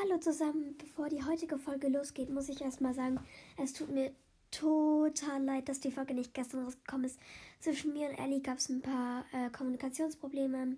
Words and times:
Hallo 0.00 0.16
zusammen, 0.18 0.76
bevor 0.78 1.08
die 1.08 1.24
heutige 1.24 1.58
Folge 1.58 1.88
losgeht, 1.88 2.30
muss 2.30 2.48
ich 2.48 2.60
erstmal 2.60 2.94
sagen, 2.94 3.18
es 3.56 3.72
tut 3.72 3.90
mir 3.90 4.12
total 4.52 5.42
leid, 5.42 5.68
dass 5.68 5.80
die 5.80 5.90
Folge 5.90 6.14
nicht 6.14 6.34
gestern 6.34 6.62
rausgekommen 6.62 7.06
ist. 7.06 7.18
Zwischen 7.58 7.94
mir 7.94 8.08
und 8.08 8.14
Ellie 8.16 8.40
gab 8.40 8.58
es 8.58 8.68
ein 8.68 8.80
paar 8.80 9.24
äh, 9.32 9.50
Kommunikationsprobleme 9.50 10.76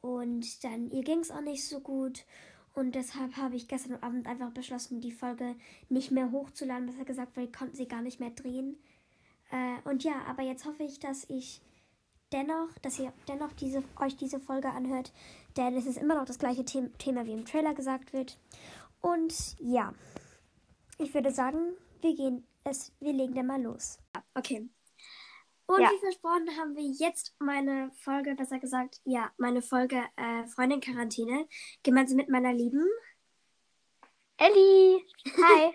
und 0.00 0.64
dann 0.64 0.90
ihr 0.90 1.04
ging 1.04 1.20
es 1.20 1.30
auch 1.30 1.42
nicht 1.42 1.64
so 1.64 1.78
gut 1.78 2.24
und 2.74 2.96
deshalb 2.96 3.36
habe 3.36 3.54
ich 3.54 3.68
gestern 3.68 4.02
Abend 4.02 4.26
einfach 4.26 4.50
beschlossen, 4.50 5.00
die 5.00 5.12
Folge 5.12 5.54
nicht 5.88 6.10
mehr 6.10 6.32
hochzuladen, 6.32 6.86
besser 6.86 7.04
gesagt, 7.04 7.36
weil 7.36 7.44
ich 7.44 7.52
konnten 7.52 7.76
sie 7.76 7.86
gar 7.86 8.02
nicht 8.02 8.18
mehr 8.18 8.30
drehen. 8.30 8.76
Äh, 9.52 9.88
und 9.88 10.02
ja, 10.02 10.24
aber 10.26 10.42
jetzt 10.42 10.64
hoffe 10.64 10.82
ich, 10.82 10.98
dass 10.98 11.24
ich 11.30 11.60
dennoch, 12.32 12.68
dass 12.82 12.98
ihr 12.98 13.12
dennoch 13.28 13.52
diese, 13.52 13.82
euch 14.00 14.16
diese 14.16 14.40
Folge 14.40 14.70
anhört, 14.70 15.12
denn 15.56 15.76
es 15.76 15.86
ist 15.86 15.98
immer 15.98 16.14
noch 16.14 16.24
das 16.24 16.38
gleiche 16.38 16.64
The 16.66 16.88
Thema, 16.98 17.26
wie 17.26 17.32
im 17.32 17.44
Trailer 17.44 17.74
gesagt 17.74 18.12
wird. 18.12 18.38
Und 19.00 19.56
ja, 19.58 19.94
ich 20.98 21.12
würde 21.14 21.32
sagen, 21.32 21.74
wir 22.00 22.14
gehen 22.14 22.46
es, 22.64 22.92
wir 23.00 23.12
legen 23.12 23.34
dann 23.34 23.46
mal 23.46 23.62
los. 23.62 23.98
Okay. 24.34 24.68
Und 25.66 25.80
Ja. 25.80 25.90
wie 25.90 25.98
versprochen 26.00 26.48
haben 26.58 26.74
wir 26.76 26.82
jetzt 26.82 27.34
meine 27.38 27.92
Folge, 27.92 28.34
besser 28.34 28.58
gesagt, 28.58 29.00
ja, 29.04 29.30
meine 29.38 29.62
Folge 29.62 30.02
äh, 30.16 30.46
Freundin 30.46 30.80
Quarantäne, 30.80 31.46
gemeinsam 31.82 32.16
mit 32.16 32.28
meiner 32.28 32.52
Lieben. 32.52 32.84
Elli! 34.36 35.04
Hi! 35.26 35.74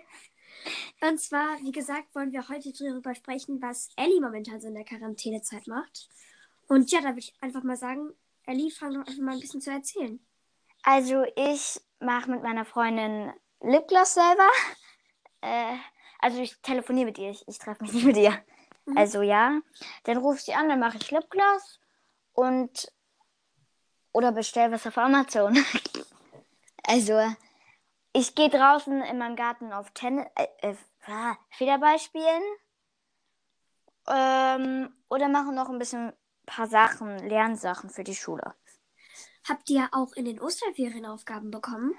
Und 1.08 1.20
zwar, 1.20 1.58
wie 1.62 1.72
gesagt, 1.72 2.14
wollen 2.14 2.32
wir 2.32 2.48
heute 2.48 2.72
darüber 2.72 3.14
sprechen, 3.14 3.62
was 3.62 3.88
Ellie 3.96 4.20
momentan 4.20 4.60
so 4.60 4.68
in 4.68 4.74
der 4.74 4.84
Quarantänezeit 4.84 5.66
macht. 5.66 6.08
Und 6.68 6.90
ja, 6.90 7.00
da 7.00 7.08
würde 7.08 7.20
ich 7.20 7.34
einfach 7.40 7.62
mal 7.62 7.76
sagen, 7.76 8.12
Ellie, 8.44 8.70
fang 8.70 8.92
doch 8.92 9.00
einfach 9.00 9.22
mal 9.22 9.34
ein 9.34 9.40
bisschen 9.40 9.60
zu 9.60 9.70
erzählen. 9.70 10.20
Also 10.82 11.24
ich 11.34 11.80
mache 12.00 12.30
mit 12.30 12.42
meiner 12.42 12.64
Freundin 12.64 13.32
Lipgloss 13.60 14.14
selber. 14.14 14.48
Äh, 15.42 15.76
also 16.18 16.40
ich 16.40 16.56
telefoniere 16.62 17.04
mit 17.04 17.18
ihr, 17.18 17.28
ich, 17.28 17.46
ich 17.46 17.58
treffe 17.58 17.82
mich 17.82 17.92
nicht 17.92 18.06
mit 18.06 18.16
ihr. 18.16 18.32
Mhm. 18.86 18.96
Also 18.96 19.20
ja. 19.20 19.60
Dann 20.04 20.16
rufe 20.16 20.38
ich 20.38 20.44
sie 20.44 20.54
an, 20.54 20.68
dann 20.68 20.80
mache 20.80 20.96
ich 20.96 21.10
Lipgloss 21.10 21.78
und 22.32 22.90
oder 24.12 24.32
bestell 24.32 24.72
was 24.72 24.86
auf 24.86 24.96
Amazon. 24.96 25.62
also 26.84 27.20
ich 28.14 28.34
gehe 28.34 28.48
draußen 28.48 29.02
in 29.02 29.18
meinem 29.18 29.36
Garten 29.36 29.74
auf 29.74 29.90
Tennis, 29.90 30.26
äh, 30.36 30.70
äh, 30.70 30.74
Federball 31.50 31.98
spielen. 31.98 32.42
Ähm, 34.08 34.96
oder 35.10 35.28
mache 35.28 35.52
noch 35.52 35.68
ein 35.68 35.78
bisschen 35.78 36.14
paar 36.46 36.66
Sachen, 36.66 37.18
Lernsachen 37.18 37.90
für 37.90 38.04
die 38.04 38.14
Schule. 38.14 38.54
Habt 39.48 39.70
ihr 39.70 39.88
auch 39.92 40.12
in 40.14 40.24
den 40.24 40.40
Osterferien 40.40 41.06
Aufgaben 41.06 41.50
bekommen? 41.50 41.94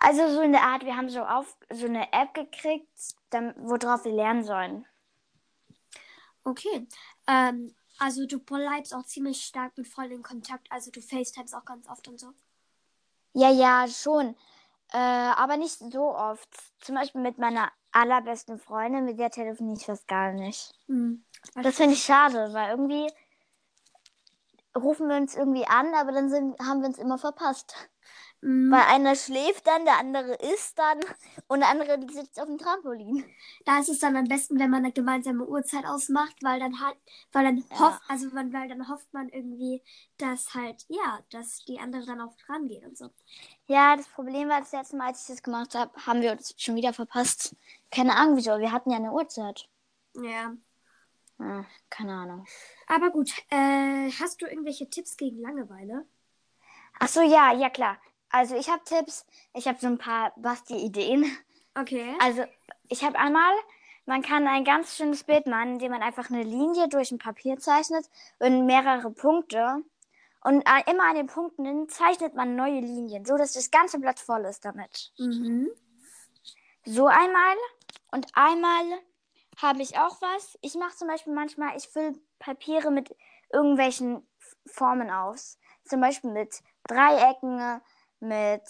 Also 0.00 0.28
so 0.28 0.40
in 0.42 0.52
der 0.52 0.62
Art, 0.62 0.84
wir 0.84 0.96
haben 0.96 1.08
so 1.08 1.22
auf 1.22 1.56
so 1.72 1.86
eine 1.86 2.12
App 2.12 2.34
gekriegt, 2.34 2.88
dann, 3.30 3.54
worauf 3.58 4.04
wir 4.04 4.12
lernen 4.12 4.44
sollen. 4.44 4.86
Okay. 6.44 6.86
Ähm, 7.26 7.74
also 7.98 8.26
du 8.26 8.38
bleibst 8.38 8.94
auch 8.94 9.04
ziemlich 9.04 9.42
stark 9.42 9.76
mit 9.76 9.88
Freunden 9.88 10.16
in 10.16 10.22
Kontakt, 10.22 10.70
also 10.70 10.90
du 10.90 11.00
FaceTimes 11.00 11.54
auch 11.54 11.64
ganz 11.64 11.88
oft 11.88 12.06
und 12.08 12.20
so. 12.20 12.32
Ja, 13.32 13.50
ja, 13.50 13.86
schon. 13.88 14.36
Äh, 14.92 14.98
aber 14.98 15.56
nicht 15.56 15.78
so 15.78 16.14
oft. 16.14 16.48
Zum 16.80 16.94
Beispiel 16.94 17.20
mit 17.20 17.38
meiner 17.38 17.72
allerbesten 17.90 18.58
Freundin, 18.58 19.04
mit 19.04 19.18
der 19.18 19.30
telefoniere 19.30 19.78
ich 19.78 19.86
fast 19.86 20.06
gar 20.06 20.32
nicht. 20.32 20.72
Mhm. 20.86 21.24
Das 21.54 21.76
finde 21.76 21.94
ich 21.94 22.02
schade, 22.02 22.52
weil 22.52 22.70
irgendwie 22.70 23.10
rufen 24.76 25.08
wir 25.08 25.16
uns 25.16 25.34
irgendwie 25.36 25.66
an, 25.66 25.94
aber 25.94 26.12
dann 26.12 26.28
sind, 26.30 26.58
haben 26.60 26.80
wir 26.80 26.88
uns 26.88 26.98
immer 26.98 27.18
verpasst. 27.18 27.74
Mhm. 28.42 28.70
Weil 28.70 28.82
einer 28.82 29.16
schläft 29.16 29.66
dann, 29.66 29.84
der 29.84 29.98
andere 29.98 30.34
isst 30.34 30.78
dann 30.78 31.00
und 31.48 31.60
der 31.60 31.68
andere 31.70 31.98
sitzt 32.12 32.38
auf 32.40 32.46
dem 32.46 32.58
Trampolin. 32.58 33.24
Da 33.64 33.78
ist 33.80 33.88
es 33.88 33.98
dann 34.00 34.16
am 34.16 34.24
besten, 34.28 34.58
wenn 34.58 34.70
man 34.70 34.84
eine 34.84 34.92
gemeinsame 34.92 35.46
Uhrzeit 35.46 35.86
ausmacht, 35.86 36.36
weil 36.42 36.60
dann 36.60 36.80
halt, 36.80 36.96
weil 37.32 37.44
dann 37.44 37.64
Ja. 37.70 37.78
hofft, 37.80 38.02
also 38.08 38.28
man, 38.30 38.52
weil 38.52 38.68
dann 38.68 38.88
hofft 38.88 39.12
man 39.12 39.28
irgendwie, 39.30 39.82
dass 40.18 40.54
halt, 40.54 40.84
ja, 40.88 41.20
dass 41.30 41.64
die 41.64 41.78
andere 41.80 42.04
dann 42.04 42.20
auch 42.20 42.36
dran 42.46 42.68
geht 42.68 42.84
und 42.84 42.96
so. 42.98 43.10
Ja, 43.68 43.96
das 43.96 44.08
Problem 44.08 44.48
war, 44.48 44.60
das 44.60 44.72
letzte 44.72 44.96
Mal, 44.96 45.08
als 45.08 45.22
ich 45.22 45.28
das 45.28 45.42
gemacht 45.42 45.74
habe, 45.74 45.92
haben 46.06 46.20
wir 46.22 46.32
uns 46.32 46.54
schon 46.58 46.76
wieder 46.76 46.92
verpasst. 46.92 47.56
Keine 47.90 48.16
Ahnung 48.16 48.36
wieso, 48.36 48.58
wir 48.58 48.72
hatten 48.72 48.90
ja 48.90 48.96
eine 48.96 49.12
Uhrzeit. 49.12 49.68
Ja. 50.14 50.56
Ja, 51.38 51.64
keine 51.90 52.14
Ahnung. 52.14 52.46
Aber 52.86 53.10
gut, 53.10 53.30
äh, 53.50 54.10
hast 54.20 54.40
du 54.40 54.46
irgendwelche 54.46 54.88
Tipps 54.88 55.16
gegen 55.16 55.40
Langeweile? 55.40 56.06
Ach 56.98 57.08
so, 57.08 57.20
ja, 57.20 57.52
ja 57.52 57.68
klar. 57.68 57.98
Also 58.30 58.56
ich 58.56 58.68
habe 58.68 58.82
Tipps, 58.84 59.26
ich 59.54 59.68
habe 59.68 59.78
so 59.78 59.86
ein 59.86 59.98
paar 59.98 60.32
Basti-Ideen. 60.36 61.24
Okay. 61.74 62.14
Also 62.20 62.44
ich 62.88 63.04
habe 63.04 63.18
einmal, 63.18 63.52
man 64.06 64.22
kann 64.22 64.46
ein 64.46 64.64
ganz 64.64 64.96
schönes 64.96 65.24
Bild 65.24 65.46
machen, 65.46 65.74
indem 65.74 65.92
man 65.92 66.02
einfach 66.02 66.30
eine 66.30 66.42
Linie 66.42 66.88
durch 66.88 67.10
ein 67.10 67.18
Papier 67.18 67.58
zeichnet 67.58 68.08
und 68.38 68.64
mehrere 68.64 69.10
Punkte. 69.10 69.82
Und 70.42 70.62
äh, 70.62 70.90
immer 70.90 71.10
an 71.10 71.16
den 71.16 71.26
Punkten 71.26 71.88
zeichnet 71.88 72.34
man 72.34 72.56
neue 72.56 72.80
Linien, 72.80 73.26
so 73.26 73.36
dass 73.36 73.52
das 73.52 73.70
ganze 73.70 73.98
Blatt 73.98 74.20
voll 74.20 74.44
ist 74.44 74.64
damit. 74.64 75.12
Mhm. 75.18 75.68
So 76.84 77.06
einmal. 77.08 77.56
Und 78.12 78.28
einmal 78.34 78.84
habe 79.56 79.82
ich 79.82 79.98
auch 79.98 80.20
was. 80.20 80.58
Ich 80.62 80.74
mache 80.74 80.96
zum 80.96 81.08
Beispiel 81.08 81.32
manchmal, 81.34 81.76
ich 81.76 81.88
fülle 81.88 82.14
Papiere 82.38 82.90
mit 82.90 83.14
irgendwelchen 83.52 84.26
Formen 84.66 85.10
aus. 85.10 85.58
Zum 85.84 86.00
Beispiel 86.00 86.30
mit 86.30 86.62
Dreiecken, 86.88 87.80
mit 88.20 88.62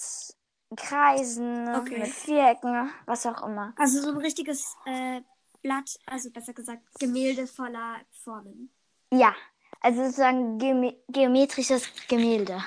Kreisen, 0.76 1.74
Okay. 1.74 2.00
mit 2.00 2.10
Vierecken, 2.10 2.90
was 3.06 3.26
auch 3.26 3.42
immer. 3.46 3.74
Also 3.78 4.02
so 4.02 4.10
ein 4.10 4.16
richtiges 4.18 4.74
äh, 4.84 5.22
Blatt, 5.62 5.98
also 6.06 6.30
besser 6.30 6.52
gesagt 6.52 6.82
Gemälde 6.98 7.46
voller 7.46 8.00
Formen. 8.22 8.72
Ja, 9.12 9.34
also 9.80 10.04
sozusagen 10.04 10.58
geome 10.58 10.96
geometrisches 11.08 11.88
Gemälde. 12.08 12.62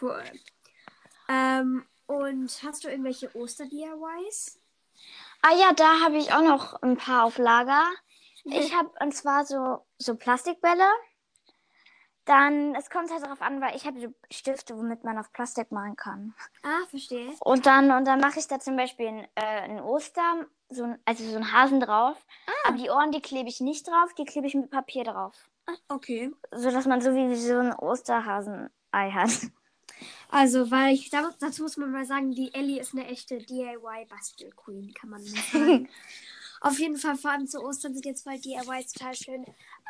Cool. 0.00 0.22
Ähm, 1.28 1.84
und 2.06 2.62
hast 2.62 2.84
du 2.84 2.88
irgendwelche 2.88 3.34
Oster-DIYs? 3.34 4.59
Ah 5.42 5.54
ja, 5.54 5.72
da 5.72 6.00
habe 6.00 6.16
ich 6.16 6.32
auch 6.32 6.42
noch 6.42 6.82
ein 6.82 6.96
paar 6.96 7.24
auf 7.24 7.38
Lager. 7.38 7.84
Ich 8.44 8.74
habe 8.74 8.90
und 9.00 9.14
zwar 9.14 9.44
so, 9.44 9.86
so 9.98 10.16
Plastikbälle. 10.16 10.84
Dann, 12.26 12.74
es 12.74 12.90
kommt 12.90 13.10
halt 13.10 13.22
darauf 13.24 13.42
an, 13.42 13.60
weil 13.60 13.74
ich 13.74 13.86
habe 13.86 14.14
Stifte, 14.30 14.76
womit 14.76 15.04
man 15.04 15.18
auf 15.18 15.32
Plastik 15.32 15.72
malen 15.72 15.96
kann. 15.96 16.34
Ah, 16.62 16.86
verstehe. 16.88 17.32
Und 17.40 17.66
dann, 17.66 17.90
und 17.90 18.04
dann 18.04 18.20
mache 18.20 18.38
ich 18.38 18.46
da 18.46 18.60
zum 18.60 18.76
Beispiel 18.76 19.08
ein, 19.08 19.24
äh, 19.34 19.62
ein 19.62 19.80
Oster, 19.80 20.46
so 20.68 20.84
ein, 20.84 20.98
also 21.06 21.24
so 21.24 21.36
einen 21.36 21.52
Hasen 21.52 21.80
drauf. 21.80 22.24
Aber 22.64 22.76
die 22.76 22.90
Ohren, 22.90 23.10
die 23.10 23.22
klebe 23.22 23.48
ich 23.48 23.60
nicht 23.60 23.88
drauf, 23.88 24.14
die 24.14 24.24
klebe 24.24 24.46
ich 24.46 24.54
mit 24.54 24.70
Papier 24.70 25.04
drauf. 25.04 25.50
Ah, 25.66 25.72
okay. 25.88 26.30
So 26.52 26.70
dass 26.70 26.86
man 26.86 27.00
so 27.00 27.14
wie 27.14 27.34
so 27.34 27.58
ein 27.58 27.74
Osterhasenei 27.74 28.70
hat. 28.92 29.30
Also, 30.30 30.70
weil 30.70 30.94
ich, 30.94 31.10
da- 31.10 31.34
dazu 31.40 31.62
muss 31.62 31.76
man 31.76 31.90
mal 31.90 32.04
sagen, 32.06 32.32
die 32.32 32.54
Ellie 32.54 32.80
ist 32.80 32.92
eine 32.94 33.06
echte 33.06 33.38
DIY-Bastel-Queen, 33.38 34.94
kann 34.94 35.10
man 35.10 35.22
sagen. 35.22 35.88
Auf 36.60 36.78
jeden 36.78 36.96
Fall, 36.96 37.16
vor 37.16 37.30
allem 37.30 37.46
zu 37.46 37.60
Ostern 37.62 37.94
sind 37.94 38.04
jetzt 38.04 38.22
voll 38.22 38.38
DIYs 38.38 38.92
total 38.92 39.14
schön. 39.14 39.44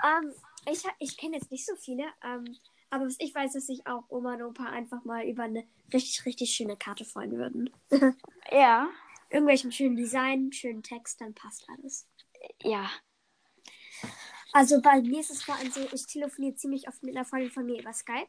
Ähm, 0.04 0.32
ich 0.70 0.84
ich 1.00 1.16
kenne 1.16 1.36
jetzt 1.36 1.50
nicht 1.50 1.66
so 1.66 1.74
viele, 1.76 2.04
ähm, 2.22 2.56
aber 2.90 3.06
was 3.06 3.16
ich 3.18 3.34
weiß, 3.34 3.52
dass 3.54 3.66
sich 3.66 3.86
auch 3.86 4.04
Oma 4.08 4.34
und 4.34 4.42
Opa 4.42 4.64
einfach 4.66 5.04
mal 5.04 5.24
über 5.24 5.44
eine 5.44 5.64
richtig, 5.92 6.24
richtig 6.26 6.52
schöne 6.52 6.76
Karte 6.76 7.04
freuen 7.04 7.32
würden. 7.32 7.70
Ja. 8.52 8.88
Irgendwelchen 9.28 9.70
schönen 9.70 9.94
Design, 9.94 10.52
schönen 10.52 10.82
Text, 10.82 11.20
dann 11.20 11.34
passt 11.34 11.64
alles. 11.68 12.08
Ja. 12.62 12.90
Also 14.52 14.80
bei 14.80 15.00
mir 15.02 15.20
ist 15.20 15.30
es 15.30 15.42
vor 15.44 15.54
allem 15.54 15.70
so, 15.70 15.80
ich 15.92 16.06
telefoniere 16.06 16.56
ziemlich 16.56 16.88
oft 16.88 17.02
mit 17.02 17.14
einer 17.16 17.24
Freundin 17.24 17.50
von 17.50 17.66
mir 17.66 17.80
über 17.80 17.92
Skype. 17.92 18.28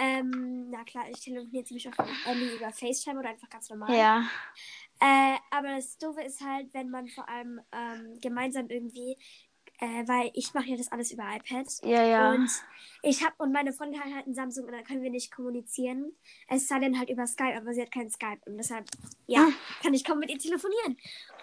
Ähm, 0.00 0.70
na 0.70 0.82
klar, 0.84 1.04
ich 1.10 1.20
telefoniere 1.20 1.64
ziemlich 1.64 1.86
oft 1.88 1.98
mit 1.98 2.08
Ellie 2.26 2.56
über 2.56 2.70
FaceTime 2.72 3.18
oder 3.20 3.28
einfach 3.28 3.50
ganz 3.50 3.68
normal. 3.68 3.94
Ja. 3.94 4.22
Äh, 5.00 5.36
aber 5.50 5.68
das 5.76 5.98
Doofe 5.98 6.22
ist 6.22 6.40
halt, 6.40 6.72
wenn 6.72 6.88
man 6.90 7.06
vor 7.08 7.28
allem 7.28 7.60
ähm, 7.72 8.18
gemeinsam 8.20 8.68
irgendwie, 8.68 9.18
äh, 9.78 10.06
weil 10.08 10.30
ich 10.34 10.54
mache 10.54 10.68
ja 10.70 10.76
das 10.76 10.90
alles 10.92 11.10
über 11.12 11.24
iPad. 11.24 11.66
Ja, 11.84 12.02
ja. 12.04 12.32
Und 12.32 12.50
ich 13.02 13.22
habe 13.24 13.34
und 13.38 13.52
meine 13.52 13.72
Freundin 13.72 14.00
hat 14.00 14.12
halt 14.14 14.26
einen 14.26 14.34
Samsung 14.34 14.66
und 14.66 14.72
dann 14.72 14.84
können 14.84 15.02
wir 15.02 15.10
nicht 15.10 15.34
kommunizieren. 15.34 16.12
Es 16.48 16.68
sei 16.68 16.78
denn 16.78 16.98
halt 16.98 17.10
über 17.10 17.26
Skype, 17.26 17.56
aber 17.56 17.72
sie 17.74 17.82
hat 17.82 17.92
keinen 17.92 18.10
Skype 18.10 18.40
und 18.46 18.56
deshalb, 18.56 18.86
ja, 19.26 19.48
Ah. 19.48 19.52
kann 19.82 19.94
ich 19.94 20.04
kaum 20.04 20.18
mit 20.18 20.30
ihr 20.30 20.38
telefonieren. 20.38 20.96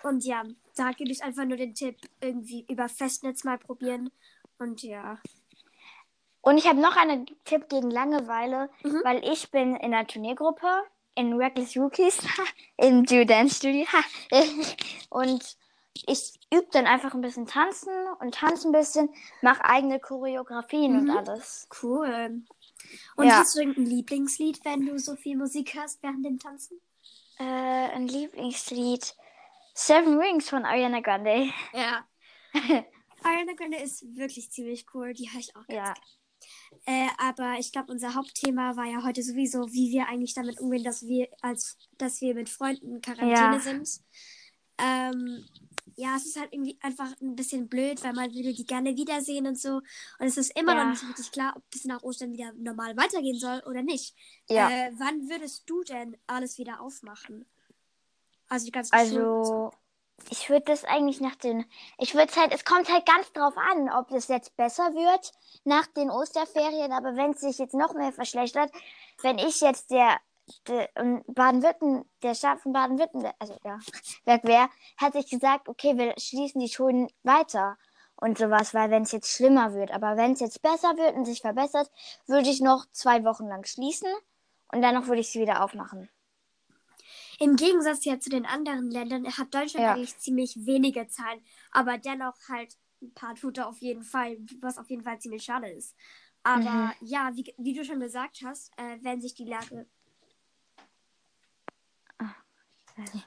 Und 0.04 0.24
ja, 0.24 0.44
da 0.76 0.92
gebe 0.94 1.12
ich 1.12 1.24
einfach 1.24 1.46
nur 1.46 1.58
den 1.58 1.74
Tipp, 1.76 1.98
irgendwie 2.22 2.66
über 2.70 2.90
Festnetz 2.90 3.44
mal 3.44 3.58
probieren. 3.58 4.12
Und 4.60 4.82
ja. 4.84 5.20
Und 6.48 6.58
ich 6.58 6.66
habe 6.66 6.80
noch 6.80 6.96
einen 6.96 7.26
Tipp 7.44 7.68
gegen 7.68 7.92
Langeweile, 7.92 8.70
Mhm. 8.84 9.02
weil 9.04 9.22
ich 9.30 9.52
bin 9.52 9.76
in 9.76 9.94
einer 9.94 10.08
Turniergruppe 10.08 10.68
in 11.16 11.34
Reckless 11.34 11.76
Rookies 11.76 12.20
im 12.78 13.04
Duo 13.06 13.26
Dance 13.26 13.56
Studio. 13.56 13.86
und 15.10 15.58
ich 16.08 16.40
übe 16.54 16.68
dann 16.72 16.86
einfach 16.88 17.14
ein 17.14 17.20
bisschen 17.20 17.48
tanzen 17.48 17.92
und 18.22 18.34
tanze 18.34 18.70
ein 18.70 18.72
bisschen, 18.72 19.10
mache 19.42 19.66
eigene 19.66 20.00
Choreografien 20.00 20.94
Mhm. 20.94 21.00
und 21.00 21.10
alles. 21.10 21.68
Cool. 21.84 22.44
Und 23.18 23.26
Ja. 23.28 23.40
hast 23.40 23.56
du 23.56 23.60
irgendein 23.60 23.88
Lieblingslied, 23.88 24.64
wenn 24.64 24.86
du 24.86 24.98
so 25.00 25.18
viel 25.18 25.36
Musik 25.36 25.74
hörst 25.74 26.02
während 26.02 26.26
dem 26.26 26.40
Tanzen? 26.40 26.80
Äh, 27.40 27.44
ein 27.44 28.08
Lieblingslied. 28.08 29.16
Seven 29.74 30.18
Rings 30.18 30.50
von 30.50 30.64
Ariana 30.64 31.02
Grande. 31.02 31.50
Ja. 31.74 32.08
Ariana 33.24 33.54
Grande 33.58 33.80
ist 33.80 34.16
wirklich 34.16 34.50
ziemlich 34.50 34.86
cool. 34.94 35.14
Die 35.14 35.30
höre 35.30 35.42
ich 35.42 35.54
auch 35.58 35.68
ganz 35.68 35.74
Ja. 35.74 35.94
Äh, 36.90 37.10
aber 37.18 37.56
ich 37.60 37.74
glaube, 37.74 37.92
unser 37.92 38.16
Hauptthema 38.16 38.78
war 38.78 38.86
ja 38.86 39.04
heute 39.04 39.22
sowieso, 39.22 39.68
wie 39.74 39.92
wir 39.92 40.08
eigentlich 40.08 40.34
damit 40.34 40.58
umgehen, 40.62 40.86
dass 40.86 41.06
wir 41.06 41.28
als 41.42 41.78
dass 41.98 42.22
wir 42.22 42.34
mit 42.34 42.48
Freunden 42.50 42.96
in 42.96 43.02
Quarantäne 43.02 43.58
Ja. 43.58 43.60
sind. 43.60 43.90
Ähm, 44.78 45.46
ja, 45.98 46.16
es 46.16 46.26
ist 46.28 46.40
halt 46.40 46.54
irgendwie 46.54 46.78
einfach 46.82 47.14
ein 47.22 47.36
bisschen 47.36 47.68
blöd, 47.68 48.02
weil 48.04 48.14
man 48.14 48.34
würde 48.34 48.54
die 48.54 48.66
gerne 48.66 48.96
wiedersehen 48.96 49.48
und 49.48 49.60
so. 49.60 49.82
Und 50.20 50.28
es 50.28 50.38
ist 50.38 50.58
immer 50.58 50.76
Ja. 50.76 50.86
noch 50.86 50.92
nicht 50.92 51.04
richtig 51.04 51.32
klar, 51.34 51.54
ob 51.58 51.64
es 51.76 51.84
nach 51.84 52.04
Ostern 52.04 52.32
wieder 52.32 52.54
normal 52.54 52.96
weitergehen 52.96 53.38
soll 53.38 53.62
oder 53.66 53.82
nicht. 53.82 54.16
Ja. 54.48 54.70
Äh, 54.70 54.92
wann 54.98 55.28
würdest 55.30 55.64
du 55.70 55.84
denn 55.84 56.16
alles 56.26 56.58
wieder 56.58 56.80
aufmachen? 56.80 57.46
Also 58.48 58.66
die 58.66 58.72
ganzen 58.72 58.94
und 58.94 59.46
so. 59.46 59.72
Ich 60.30 60.50
würde 60.50 60.66
das 60.66 60.84
eigentlich 60.84 61.22
nach 61.22 61.36
den. 61.36 61.66
Ich 61.98 62.14
würde 62.14 62.34
halt, 62.36 62.54
es 62.54 62.66
kommt 62.66 62.92
halt 62.92 63.06
ganz 63.06 63.32
drauf 63.34 63.56
an, 63.58 63.90
ob 63.90 64.12
es 64.12 64.28
jetzt 64.28 64.58
besser 64.58 64.94
wird 64.94 65.32
nach 65.64 65.88
den 65.88 66.10
Osterferien, 66.10 66.92
aber 66.92 67.16
wenn 67.16 67.32
es 67.32 67.42
sich 67.42 67.58
jetzt 67.60 67.74
noch 67.74 67.94
mehr 67.94 68.12
verschlechtert, 68.12 68.72
wenn 69.22 69.38
ich 69.38 69.62
jetzt 69.62 69.92
der, 69.92 70.18
der 70.68 70.90
Baden-Württemberg, 71.28 72.06
der 72.24 72.36
Staat 72.36 72.60
von 72.60 72.74
Baden-Württemberg, 72.74 73.36
also 73.40 73.58
ja, 73.64 73.80
wäre, 74.26 74.70
hat 74.98 75.14
sich 75.14 75.30
gesagt, 75.30 75.70
okay, 75.70 75.98
wir 75.98 76.14
schließen 76.18 76.60
die 76.60 76.70
Schulen 76.70 77.08
weiter 77.24 77.78
und 78.20 78.38
sowas, 78.38 78.74
weil 78.74 78.90
wenn 78.90 79.04
es 79.04 79.12
jetzt 79.12 79.32
schlimmer 79.32 79.74
wird, 79.74 79.92
aber 79.92 80.18
wenn 80.18 80.34
es 80.34 80.40
jetzt 80.40 80.62
besser 80.62 80.98
wird 80.98 81.16
und 81.16 81.26
sich 81.26 81.42
verbessert, 81.42 81.90
würde 82.26 82.50
ich 82.50 82.60
noch 82.60 82.86
zwei 82.92 83.24
Wochen 83.24 83.48
lang 83.48 83.66
schließen 83.66 84.12
und 84.74 84.82
danach 84.82 85.08
würde 85.08 85.22
ich 85.22 85.30
sie 85.30 85.42
wieder 85.42 85.64
aufmachen. 85.64 86.10
Im 87.40 87.56
Gegensatz 87.56 88.04
ja 88.06 88.20
zu 88.20 88.30
den 88.30 88.46
anderen 88.46 88.90
Ländern 88.90 89.26
hat 89.38 89.54
Deutschland 89.54 89.86
Ja. 89.86 89.94
eigentlich 89.94 90.18
ziemlich 90.18 90.56
wenige 90.66 91.08
Zahlen, 91.08 91.42
aber 91.72 91.98
dennoch 91.98 92.36
halt 92.50 92.76
ein 93.02 93.14
paar 93.14 93.36
Tote 93.36 93.68
auf 93.68 93.78
jeden 93.80 94.04
Fall, 94.04 94.38
was 94.62 94.78
auf 94.80 94.90
jeden 94.90 95.04
Fall 95.04 95.20
ziemlich 95.20 95.44
schade 95.44 95.68
ist. 95.70 95.96
Aber 96.44 96.60
Mhm. 96.62 96.92
ja, 97.02 97.32
wie, 97.36 97.54
wie 97.58 97.74
du 97.74 97.84
schon 97.86 98.00
gesagt 98.00 98.40
hast, 98.44 98.72
äh, 98.78 98.98
wenn 99.02 99.22
sich 99.22 99.36
die 99.36 99.46
Lage. 99.46 99.88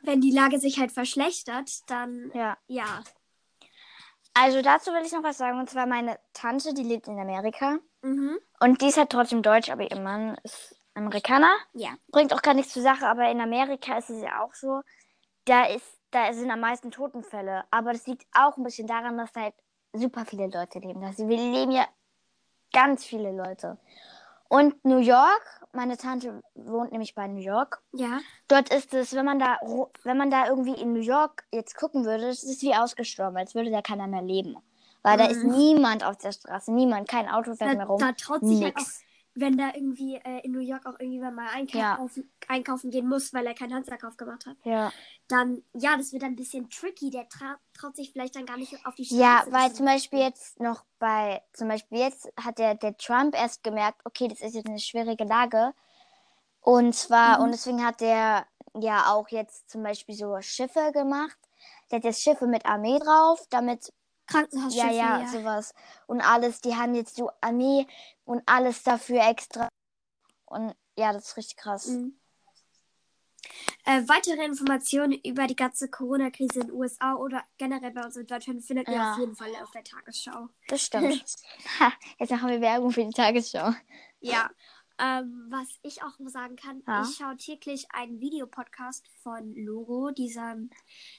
Wenn 0.03 0.21
die 0.21 0.33
Lage 0.33 0.59
sich 0.59 0.81
halt 0.81 0.91
verschlechtert, 0.91 1.89
dann 1.89 2.33
Ja. 2.35 2.59
ja. 2.67 3.05
Also 4.35 4.63
dazu 4.63 4.91
will 4.93 5.05
ich 5.05 5.13
noch 5.13 5.23
was 5.23 5.39
sagen. 5.39 5.59
Und 5.61 5.71
zwar 5.71 5.87
meine 5.87 6.19
Tante, 6.33 6.73
die 6.75 6.83
lebt 6.83 7.07
in 7.09 7.19
Amerika. 7.19 7.79
Mhm. 8.03 8.39
Und 8.61 8.81
die 8.81 8.87
ist 8.87 8.97
halt 8.97 9.11
trotzdem 9.11 9.43
deutsch, 9.43 9.71
aber 9.71 9.89
ihr 9.89 10.01
Mann 10.01 10.37
ist 10.43 10.80
Amerikaner. 10.95 11.51
Ja. 11.73 11.91
Bringt 12.09 12.33
auch 12.35 12.43
gar 12.43 12.55
nichts 12.55 12.73
zur 12.73 12.83
Sache, 12.83 13.07
aber 13.07 13.31
in 13.31 13.41
Amerika 13.41 13.99
ist 13.99 14.11
es 14.11 14.23
ja 14.23 14.43
auch 14.43 14.55
so. 14.55 14.81
Da 15.45 15.65
ist, 15.65 15.87
da 16.11 16.33
sind 16.33 16.51
am 16.51 16.61
meisten 16.61 16.91
Totenfälle. 16.91 17.65
Aber 17.71 17.93
das 17.93 18.07
liegt 18.07 18.27
auch 18.35 18.57
ein 18.57 18.65
bisschen 18.65 18.87
daran, 18.87 19.17
dass 19.17 19.33
da 19.33 19.43
halt 19.43 19.55
super 19.93 20.25
viele 20.25 20.49
Leute 20.49 20.79
leben. 20.79 21.03
Also 21.05 21.29
wir 21.29 21.37
leben 21.37 21.73
ja 21.73 21.87
ganz 22.73 23.05
viele 23.05 23.33
Leute. 23.33 23.79
Und 24.49 24.85
New 24.85 24.99
York, 24.99 25.61
meine 25.73 25.97
Tante 25.97 26.43
wohnt 26.55 26.91
nämlich 26.91 27.15
bei 27.15 27.29
New 27.29 27.41
York. 27.41 27.81
Ja. 27.93 28.19
Dort 28.49 28.69
ist 28.75 28.93
es, 28.95 29.15
wenn 29.15 29.25
man 29.25 29.39
da, 29.39 29.59
wenn 30.03 30.17
man 30.17 30.31
da 30.31 30.49
irgendwie 30.49 30.75
in 30.75 30.93
New 30.93 31.01
York 31.01 31.45
jetzt 31.53 31.77
gucken 31.77 32.05
würde, 32.05 32.27
das 32.27 32.43
ist 32.43 32.61
wie 32.63 32.75
ausgestorben, 32.75 33.37
als 33.37 33.55
würde 33.55 33.71
da 33.71 33.81
keiner 33.81 34.09
mehr 34.09 34.23
leben. 34.23 34.57
Weil 35.03 35.17
da 35.19 35.27
ist 35.27 35.45
Mhm. 35.45 35.53
niemand 35.57 36.05
auf 36.05 36.19
der 36.19 36.33
Straße, 36.33 36.73
niemand, 36.73 37.09
kein 37.09 37.29
Auto 37.29 37.55
fährt 37.55 37.71
mehr 37.77 37.87
Da, 37.87 37.93
rum. 37.93 38.01
da 38.01 38.13
traut 38.13 38.41
sich 38.45 38.63
halt 38.63 38.75
auch, 38.77 38.81
Nix. 38.81 39.03
Wenn 39.41 39.57
da 39.57 39.73
irgendwie 39.75 40.17
äh, 40.17 40.41
in 40.45 40.53
New 40.53 40.61
York 40.61 40.87
auch 40.87 40.99
irgendjemand 41.01 41.37
mal 41.37 41.49
einkaufen, 41.49 42.31
einkaufen 42.49 42.91
gehen 42.91 43.09
muss, 43.09 43.33
weil 43.33 43.47
er 43.47 43.55
keinen 43.55 43.75
Handverkauf 43.75 44.17
gemacht 44.17 44.47
hat. 44.47 44.57
Ja. 44.65 44.93
dann, 45.29 45.63
ja, 45.75 45.97
das 45.97 46.13
wird 46.13 46.23
dann 46.23 46.33
ein 46.33 46.37
bisschen 46.37 46.69
tricky. 46.71 47.11
Der 47.11 47.29
tra 47.29 47.59
traut 47.73 47.97
sich 47.97 48.13
vielleicht 48.13 48.37
dann 48.37 48.47
gar 48.47 48.57
nicht 48.57 48.75
auf 48.87 48.95
die 48.95 49.05
Straße. 49.05 49.21
Ja, 49.21 49.45
weil 49.49 49.71
zu 49.71 49.77
zum 49.77 49.87
Beispiel 49.87 50.19
jetzt 50.21 50.61
noch 50.61 50.85
bei, 50.99 51.43
zum 51.53 51.69
Beispiel 51.69 51.99
jetzt 51.99 52.29
hat 52.37 52.59
der, 52.59 52.75
der 52.75 52.97
Trump 52.97 53.35
erst 53.35 53.63
gemerkt, 53.63 54.01
okay, 54.05 54.29
das 54.29 54.41
ist 54.41 54.55
jetzt 54.55 54.69
eine 54.69 54.79
schwierige 54.79 55.25
Lage. 55.25 55.73
Und 56.61 56.95
zwar, 56.95 57.39
Mhm. 57.39 57.45
und 57.45 57.51
deswegen 57.53 57.85
hat 57.85 58.01
der 58.01 58.47
ja 58.75 59.13
auch 59.13 59.29
jetzt 59.29 59.71
zum 59.71 59.83
Beispiel 59.83 60.15
so 60.15 60.41
Schiffe 60.41 60.93
gemacht. 60.93 61.39
Der 61.91 61.97
hat 61.99 62.05
jetzt 62.05 62.23
Schiffe 62.23 62.47
mit 62.47 62.67
Armee 62.67 62.99
drauf, 62.99 63.45
damit 63.51 63.93
Krankenhausschiffe. 64.31 64.87
Ja, 64.87 65.21
ja, 65.21 65.27
sowas. 65.29 65.75
Und 66.07 66.21
alles, 66.21 66.61
die 66.61 66.75
haben 66.75 66.95
jetzt 66.95 67.17
so 67.17 67.31
Armee 67.41 67.87
und 68.25 68.43
alles 68.47 68.83
dafür 68.83 69.27
extra. 69.29 69.69
Und 70.47 70.75
ja, 70.97 71.13
das 71.13 71.29
ist 71.29 71.37
richtig 71.37 71.57
krass. 71.57 71.87
Mhm. 71.87 72.17
Äh, 73.85 74.03
weitere 74.07 74.45
Informationen 74.45 75.13
über 75.25 75.47
die 75.47 75.57
ganze 75.57 75.89
Corona-Krise 75.89 76.61
in 76.61 76.67
den 76.69 76.73
USA 76.73 77.15
oder 77.15 77.43
generell 77.57 77.91
bei 77.91 78.05
uns 78.05 78.17
in 78.17 78.27
Deutschland 78.27 78.65
findet 78.65 78.89
ihr 78.89 78.95
Ja. 78.95 79.13
auf 79.13 79.19
jeden 79.19 79.35
Fall 79.35 79.51
auf 79.63 79.71
der 79.71 79.83
Tagesschau. 79.83 80.49
Das 80.69 80.83
stimmt. 80.83 81.25
ha, 81.81 81.93
jetzt 82.19 82.31
machen 82.31 82.51
wir 82.51 82.61
Werbung 82.61 82.91
für 82.91 83.05
die 83.05 83.13
Tagesschau. 83.13 83.73
Ja. 84.21 84.51
Ähm, 85.03 85.47
was 85.49 85.67
ich 85.83 86.03
auch 86.03 86.19
nur 86.19 86.29
sagen 86.31 86.57
kann, 86.57 86.83
Ja. 86.87 87.03
ich 87.03 87.17
schaue 87.17 87.37
täglich 87.37 87.87
einen 87.91 88.21
Videopodcast 88.21 89.09
von 89.23 89.55
Logo, 89.55 90.11
dieser 90.11 90.57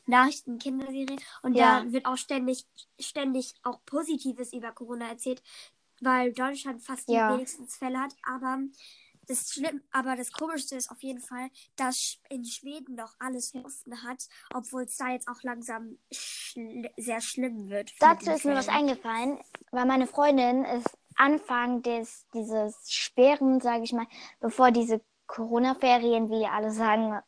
Nachrichten-Kinderserie. 0.06 1.18
Und 1.42 1.56
Ja. 1.56 1.82
da 1.82 1.92
wird 1.92 2.06
auch 2.06 2.18
ständig, 2.18 2.68
ständig 3.00 3.56
auch 3.64 3.84
Positives 3.86 4.54
über 4.54 4.72
Corona 4.72 5.08
erzählt, 5.10 5.42
weil 6.00 6.32
Deutschland 6.34 6.84
fast 6.84 7.08
die 7.10 7.14
Ja. 7.14 7.34
wenigsten 7.34 7.68
Fälle 7.68 8.00
hat. 8.00 8.16
Aber 8.24 8.60
das 9.28 9.50
schlimm, 9.50 9.82
aber 9.92 10.16
das 10.16 10.32
Komischste 10.32 10.76
ist 10.76 10.92
auf 10.92 11.02
jeden 11.02 11.22
Fall, 11.22 11.50
dass 11.76 12.20
in 12.30 12.44
Schweden 12.46 12.96
noch 12.96 13.16
alles 13.20 13.54
offen 13.56 14.04
hat, 14.04 14.28
obwohl 14.54 14.84
es 14.84 14.98
da 14.98 15.10
jetzt 15.10 15.28
auch 15.28 15.42
langsam 15.44 15.98
schl 16.12 16.92
sehr 16.98 17.22
schlimm 17.22 17.70
wird. 17.70 17.92
Dazu 18.00 18.32
ist 18.32 18.46
mir 18.46 18.56
was 18.56 18.68
eingefallen, 18.70 19.40
weil 19.72 19.86
meine 19.86 20.08
Freundin 20.08 20.66
ist 20.66 20.98
Anfang 21.16 21.82
des, 21.82 22.26
dieses 22.34 22.92
Sperren, 22.92 23.60
sage 23.60 23.84
ich 23.84 23.94
mal, 23.94 24.08
bevor 24.40 24.72
diese 24.72 25.02
Corona-Ferien, 25.28 26.30
wie 26.30 26.46
alle 26.46 26.72
sagen, 26.72 27.20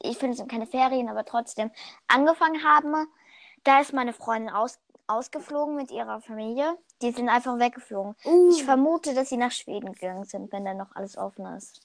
ich 0.00 0.18
finde 0.18 0.32
es 0.32 0.38
sind 0.38 0.50
keine 0.50 0.66
Ferien, 0.66 1.08
aber 1.08 1.24
trotzdem 1.24 1.70
angefangen 2.06 2.62
haben, 2.64 3.06
da 3.64 3.80
ist 3.80 3.92
meine 3.92 4.12
Freundin 4.12 4.50
aus, 4.50 4.78
ausgeflogen 5.06 5.76
mit 5.76 5.90
ihrer 5.90 6.20
Familie. 6.20 6.76
Die 7.02 7.12
sind 7.12 7.28
einfach 7.28 7.58
weggeflogen. 7.58 8.14
Uh, 8.24 8.50
Ich 8.50 8.64
vermute, 8.64 9.14
dass 9.14 9.28
sie 9.28 9.36
nach 9.36 9.52
Schweden 9.52 9.92
gegangen 9.92 10.24
sind, 10.24 10.52
wenn 10.52 10.64
da 10.64 10.74
noch 10.74 10.94
alles 10.94 11.16
offen 11.16 11.46
ist. 11.56 11.80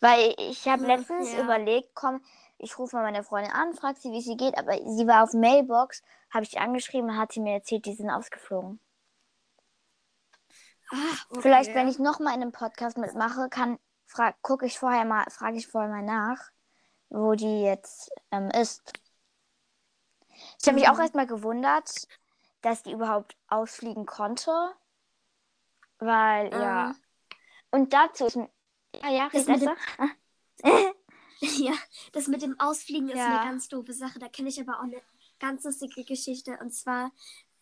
Weil 0.00 0.34
ich 0.38 0.66
habe 0.68 0.86
letztens 0.86 1.32
ja. 1.32 1.42
überlegt, 1.42 1.94
komm, 1.94 2.20
ich 2.58 2.78
rufe 2.78 2.96
mal 2.96 3.02
meine 3.02 3.24
Freundin 3.24 3.52
an, 3.52 3.74
frage 3.74 3.98
sie, 4.00 4.12
wie 4.12 4.20
sie 4.20 4.36
geht, 4.36 4.56
aber 4.56 4.74
sie 4.74 5.06
war 5.06 5.24
auf 5.24 5.32
Mailbox, 5.32 6.02
habe 6.30 6.44
ich 6.44 6.58
angeschrieben, 6.58 7.08
dann 7.08 7.18
hat 7.18 7.32
sie 7.32 7.40
mir 7.40 7.54
erzählt, 7.54 7.86
die 7.86 7.94
sind 7.94 8.10
ausgeflogen. 8.10 8.78
Ah, 10.90 10.96
okay. 11.30 11.42
Vielleicht, 11.42 11.74
wenn 11.74 11.88
ich 11.88 11.98
noch 11.98 12.18
mal 12.20 12.34
in 12.34 12.42
einem 12.42 12.52
Podcast 12.52 12.98
mitmache, 12.98 13.48
kann 13.48 13.78
gucke 14.42 14.66
ich 14.66 14.78
vorher 14.78 15.04
mal, 15.04 15.24
frage 15.30 15.56
ich 15.56 15.66
vorher 15.66 15.90
mal 15.90 16.02
nach, 16.02 16.50
wo 17.08 17.34
die 17.34 17.62
jetzt 17.62 18.10
ähm, 18.30 18.48
ist. 18.50 18.92
Ich 20.60 20.66
habe 20.68 20.74
mich 20.78 20.88
auch 20.88 20.94
Mhm. 20.94 21.00
erst 21.00 21.14
mal 21.14 21.26
gewundert, 21.26 22.08
dass 22.60 22.82
die 22.82 22.92
überhaupt 22.92 23.36
ausfliegen 23.48 24.06
konnte. 24.06 24.52
Weil, 25.98 26.52
ja. 26.52 26.90
Ah. 26.90 26.94
Und 27.70 27.92
dazu 27.92 28.26
ist. 28.26 28.36
Ja, 28.36 29.10
ja, 29.10 29.28
Das 29.32 29.46
mit 29.46 29.62
dem- 29.62 29.70
besser. 29.70 29.76
Ja, 31.40 31.72
das 32.12 32.26
mit 32.28 32.40
dem 32.42 32.58
Ausfliegen 32.58 33.08
ist 33.08 33.16
Ja. 33.18 33.26
eine 33.40 33.50
ganz 33.50 33.68
doofe 33.68 33.92
Sache. 33.92 34.18
Da 34.18 34.28
kenne 34.28 34.48
ich 34.48 34.60
aber 34.60 34.78
auch 34.78 34.84
eine 34.84 35.02
ganz 35.40 35.64
lustige 35.64 36.04
Geschichte. 36.04 36.56
Und 36.60 36.70
zwar, 36.72 37.10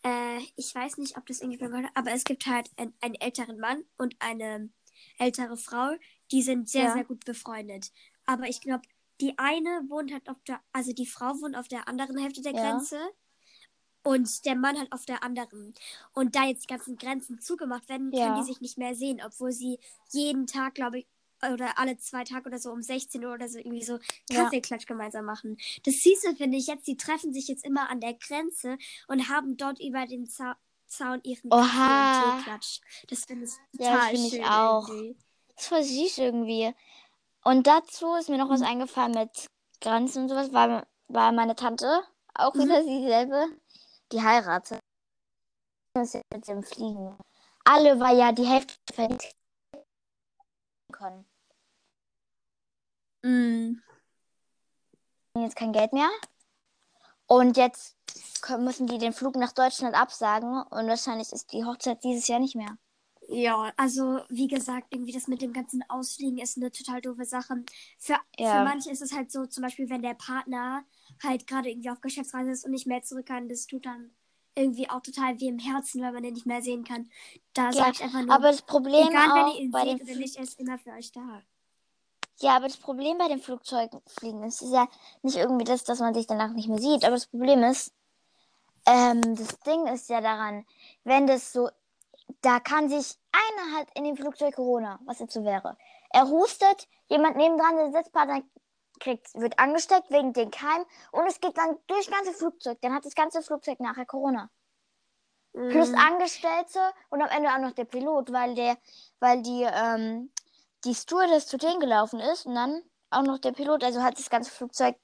äh, 0.03 0.39
ich 0.55 0.73
weiß 0.73 0.97
nicht, 0.97 1.17
ob 1.17 1.25
das 1.25 1.39
irgendjemand 1.41 1.71
gehört 1.71 1.87
hat, 1.87 1.97
aber 1.97 2.11
es 2.11 2.23
gibt 2.23 2.45
halt 2.45 2.69
ein, 2.77 2.93
einen 3.01 3.15
älteren 3.15 3.59
Mann 3.59 3.83
und 3.97 4.15
eine 4.19 4.69
ältere 5.17 5.57
Frau, 5.57 5.95
die 6.31 6.41
sind 6.41 6.69
sehr, 6.69 6.85
Ja. 6.85 6.93
sehr 6.93 7.03
gut 7.05 7.25
befreundet. 7.25 7.91
Aber 8.25 8.47
ich 8.47 8.61
glaube, 8.61 8.83
die 9.21 9.37
eine 9.37 9.83
wohnt 9.89 10.11
halt 10.11 10.27
auf 10.29 10.41
der, 10.47 10.61
also 10.71 10.91
die 10.93 11.05
Frau 11.07 11.33
wohnt 11.41 11.55
auf 11.55 11.67
der 11.67 11.87
anderen 11.87 12.17
Hälfte 12.17 12.41
der 12.41 12.53
Ja. 12.53 12.71
Grenze. 12.71 12.99
Und 14.05 14.43
der 14.45 14.55
Mann 14.55 14.77
halt 14.77 14.91
auf 14.91 15.05
der 15.05 15.23
anderen. 15.23 15.73
Und 16.13 16.35
da 16.35 16.43
jetzt 16.45 16.63
die 16.63 16.67
ganzen 16.73 16.97
Grenzen 16.97 17.39
zugemacht 17.39 17.87
werden, 17.87 18.11
Ja. 18.11 18.25
können 18.25 18.35
die 18.35 18.43
sich 18.51 18.59
nicht 18.59 18.77
mehr 18.77 18.95
sehen, 18.95 19.21
obwohl 19.25 19.53
sie 19.53 19.79
jeden 20.11 20.45
Tag, 20.45 20.75
glaube 20.75 20.99
ich, 20.99 21.07
oder 21.53 21.77
alle 21.77 21.97
zwei 21.97 22.23
Tage 22.23 22.47
oder 22.47 22.59
so 22.59 22.71
um 22.71 22.81
16 22.81 23.23
Uhr 23.25 23.33
oder 23.33 23.47
so 23.49 23.57
irgendwie 23.57 23.83
so 23.83 23.99
Ja. 24.29 24.43
Kaffeeklatsch 24.43 24.85
gemeinsam 24.85 25.25
machen. 25.25 25.57
Das 25.83 25.95
Süße 26.01 26.35
finde 26.35 26.57
ich 26.57 26.67
jetzt, 26.67 26.87
die 26.87 26.97
treffen 26.97 27.33
sich 27.33 27.47
jetzt 27.47 27.65
immer 27.65 27.89
an 27.89 27.99
der 27.99 28.13
Grenze 28.13 28.77
und 29.07 29.29
haben 29.29 29.57
dort 29.57 29.79
über 29.79 30.05
den 30.05 30.25
Zau 30.27 30.53
Zaun 30.87 31.21
ihren 31.23 31.51
Oha. 31.51 32.37
Teeklatsch. 32.37 32.79
Das 33.07 33.25
finde 33.25 33.45
ich 33.45 33.51
Ja, 33.79 33.93
total 33.93 34.15
finde 34.15 34.27
ich 34.27 34.33
schön 34.35 34.45
auch. 34.45 34.87
irgendwie. 34.87 35.17
Das 35.55 35.67
voll 35.67 35.83
süß 35.83 36.17
irgendwie. 36.19 36.73
Und 37.43 37.65
dazu 37.67 38.13
ist 38.15 38.29
mir 38.29 38.37
noch 38.37 38.49
was 38.49 38.61
Mhm. 38.61 38.67
eingefallen 38.67 39.11
mit 39.13 39.47
Grenzen 39.81 40.23
und 40.23 40.29
sowas, 40.29 40.53
weil, 40.53 40.85
weil 41.07 41.31
meine 41.33 41.55
Tante, 41.55 42.03
auch 42.35 42.53
Mhm. 42.53 42.59
wieder 42.61 42.83
dieselbe, 42.83 43.47
die 44.11 44.21
heiratet. 44.21 44.79
Mit 45.95 46.47
dem 46.47 46.63
Fliegen. 46.63 47.17
Alle 47.65 47.99
war 47.99 48.13
ja 48.13 48.31
die 48.31 48.45
Hälfte 48.45 48.75
können. 50.91 51.25
Mm. 53.23 53.81
jetzt 55.37 55.55
kein 55.55 55.73
Geld 55.73 55.93
mehr. 55.93 56.09
Und 57.27 57.57
jetzt 57.57 57.95
müssen 58.59 58.87
die 58.87 58.97
den 58.97 59.13
Flug 59.13 59.35
nach 59.35 59.51
Deutschland 59.53 59.95
absagen 59.95 60.61
und 60.63 60.87
wahrscheinlich 60.87 61.31
ist 61.31 61.51
die 61.51 61.65
Hochzeit 61.65 62.03
dieses 62.03 62.27
Jahr 62.27 62.39
nicht 62.39 62.55
mehr. 62.55 62.77
Ja, 63.29 63.71
also 63.77 64.19
wie 64.29 64.47
gesagt, 64.47 64.87
irgendwie 64.91 65.13
das 65.13 65.27
mit 65.27 65.41
dem 65.41 65.53
ganzen 65.53 65.81
Ausfliegen 65.89 66.39
ist 66.39 66.57
eine 66.57 66.71
total 66.71 67.01
doofe 67.01 67.25
Sache. 67.25 67.63
Für, 67.97 68.17
Ja. 68.37 68.51
für 68.51 68.59
manche 68.59 68.91
ist 68.91 69.01
es 69.01 69.13
halt 69.13 69.31
so, 69.31 69.45
zum 69.45 69.63
Beispiel, 69.63 69.89
wenn 69.89 70.01
der 70.01 70.13
Partner 70.13 70.83
halt 71.23 71.47
gerade 71.47 71.69
irgendwie 71.69 71.89
auf 71.89 72.01
Geschäftsreise 72.01 72.51
ist 72.51 72.65
und 72.65 72.71
nicht 72.71 72.85
mehr 72.85 73.01
zurück 73.01 73.25
kann, 73.27 73.47
das 73.47 73.65
tut 73.65 73.85
dann 73.85 74.11
irgendwie 74.55 74.89
auch 74.89 75.01
total 75.01 75.39
weh 75.39 75.47
im 75.47 75.57
Herzen, 75.57 76.01
weil 76.01 76.11
man 76.11 76.23
den 76.23 76.33
nicht 76.33 76.45
mehr 76.45 76.61
sehen 76.61 76.83
kann. 76.83 77.09
Da 77.53 77.71
Ja, 77.71 77.85
sage 77.85 77.91
ich 77.93 78.03
einfach 78.03 78.21
nur, 78.23 78.35
Aber 78.35 78.49
das 78.49 78.61
Problem 78.61 79.07
egal 79.07 79.29
auch 79.31 79.35
wenn 79.35 79.47
ihr 79.47 79.61
ihn 79.61 79.71
bei 79.71 79.85
seht 79.85 80.01
oder 80.03 80.15
nicht, 80.15 80.35
er 80.35 80.43
ist 80.43 80.59
immer 80.59 80.77
für 80.77 80.91
euch 80.91 81.11
da. 81.11 81.41
Ja, 82.39 82.55
aber 82.55 82.67
das 82.67 82.77
Problem 82.77 83.17
bei 83.17 83.27
den 83.27 83.39
Flugzeugfliegen 83.39 84.43
ist, 84.43 84.61
ist 84.61 84.73
ja 84.73 84.87
nicht 85.21 85.37
irgendwie 85.37 85.65
das, 85.65 85.83
dass 85.83 85.99
man 85.99 86.13
sich 86.13 86.27
danach 86.27 86.51
nicht 86.51 86.67
mehr 86.67 86.79
sieht. 86.79 87.05
Aber 87.05 87.15
das 87.15 87.27
Problem 87.27 87.63
ist, 87.63 87.93
ähm, 88.85 89.21
das 89.35 89.59
Ding 89.59 89.87
ist 89.87 90.09
ja 90.09 90.19
daran, 90.21 90.65
wenn 91.03 91.27
das 91.27 91.53
so, 91.53 91.69
da 92.41 92.59
kann 92.59 92.89
sich 92.89 93.17
einer 93.31 93.79
hat 93.79 93.87
in 93.95 94.03
dem 94.03 94.17
Flugzeug 94.17 94.55
Corona, 94.55 94.99
was 95.05 95.19
jetzt 95.19 95.33
so 95.33 95.43
wäre. 95.43 95.77
Er 96.09 96.27
hustet, 96.27 96.87
jemand 97.07 97.37
nebendran, 97.37 97.77
der 97.77 97.91
Sitzpartner 97.91 98.41
kriegt, 98.99 99.33
wird 99.35 99.57
angesteckt 99.59 100.09
wegen 100.11 100.33
den 100.33 100.51
Keim 100.51 100.85
und 101.11 101.27
es 101.27 101.39
geht 101.39 101.57
dann 101.57 101.77
durch 101.87 102.07
das 102.07 102.15
ganze 102.15 102.33
Flugzeug. 102.33 102.79
Dann 102.81 102.93
hat 102.93 103.05
das 103.05 103.15
ganze 103.15 103.41
Flugzeug 103.41 103.79
nachher 103.79 104.05
Corona. 104.05 104.49
Plus 105.53 105.91
Mhm. 105.91 105.95
Angestellte 105.95 106.79
und 107.09 107.21
am 107.21 107.29
Ende 107.29 107.49
auch 107.49 107.59
noch 107.59 107.73
der 107.73 107.85
Pilot, 107.85 108.31
weil 108.33 108.55
der, 108.55 108.77
weil 109.19 109.41
die, 109.43 109.63
ähm, 109.63 110.31
die 110.85 110.95
Stewardess 110.95 111.47
zu 111.47 111.57
denen 111.57 111.79
gelaufen 111.79 112.19
ist 112.19 112.45
und 112.45 112.55
dann 112.55 112.81
auch 113.09 113.23
noch 113.23 113.37
der 113.39 113.51
Pilot, 113.51 113.83
also 113.83 114.01
hat 114.01 114.17
das 114.17 114.29
ganze 114.29 114.51
Flugzeug 114.51 114.95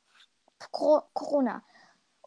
Cor 0.72 1.08
Corona. 1.14 1.64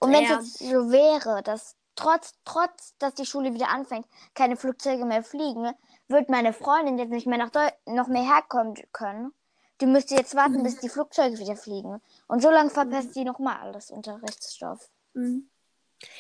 Und 0.01 0.13
wenn 0.13 0.25
es 0.25 0.31
Ja. 0.31 0.37
jetzt 0.37 0.59
so 0.59 0.91
wäre, 0.91 1.43
dass 1.43 1.77
trotz, 1.95 2.35
trotz, 2.45 2.97
dass 2.99 3.15
die 3.15 3.27
Schule 3.27 3.53
wieder 3.55 3.69
anfängt, 3.69 4.07
keine 4.35 4.57
Flugzeuge 4.57 5.05
mehr 5.05 5.23
fliegen, 5.23 5.71
wird 6.09 6.29
meine 6.31 6.53
Freundin 6.53 6.99
jetzt 6.99 7.11
nicht 7.11 7.27
mehr 7.27 7.39
nach 7.39 7.51
Deu 7.51 7.69
noch 7.87 8.09
mehr 8.09 8.23
herkommen 8.25 8.75
können. 8.93 9.33
Die 9.81 9.87
müsste 9.87 10.15
jetzt 10.15 10.35
warten, 10.35 10.59
Mhm. 10.59 10.63
bis 10.63 10.79
die 10.79 10.89
Flugzeuge 10.89 11.39
wieder 11.39 11.57
fliegen. 11.57 12.01
Und 12.29 12.41
so 12.43 12.51
lange 12.51 12.71
verpasst 12.71 13.15
sie 13.15 13.25
nochmal 13.25 13.57
alles 13.57 13.91
Unterrichtsstoff. 13.91 14.89
Mhm. 15.15 15.51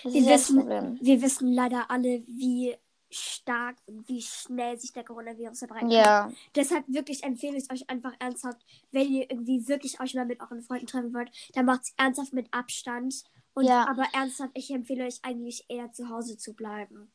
Wir 0.05 0.27
wissen, 0.27 0.99
wir 1.01 1.23
wissen 1.23 1.53
leider 1.53 1.91
alle, 1.91 2.23
wie 2.27 2.77
stark 3.15 3.77
und 3.87 4.09
wie 4.09 4.23
schnell 4.23 4.79
sich 4.79 4.93
der 4.93 5.05
Coronavirus 5.05 5.61
verbreiten 5.61 5.89
kann. 5.89 5.99
Ja. 5.99 6.33
Deshalb 6.55 6.85
wirklich 6.89 7.23
empfehle 7.25 7.57
ich 7.57 7.71
euch 7.71 7.89
einfach 7.89 8.15
ernsthaft, 8.19 8.65
wenn 8.91 9.09
ihr 9.13 9.31
irgendwie 9.31 9.67
wirklich 9.69 10.01
euch 10.01 10.15
mal 10.15 10.27
mit 10.27 10.41
euren 10.41 10.63
Freunden 10.63 10.87
treffen 10.87 11.15
wollt, 11.15 11.31
dann 11.55 11.67
macht 11.67 11.83
es 11.83 11.95
ernsthaft 11.97 12.33
mit 12.33 12.53
Abstand. 12.53 13.25
Und 13.55 13.67
Ja. 13.67 13.87
aber 13.87 14.05
ernsthaft, 14.13 14.53
ich 14.55 14.71
empfehle 14.71 15.05
euch 15.05 15.21
eigentlich 15.23 15.67
eher 15.69 15.93
zu 15.93 16.09
Hause 16.09 16.39
zu 16.39 16.55
bleiben. 16.55 17.13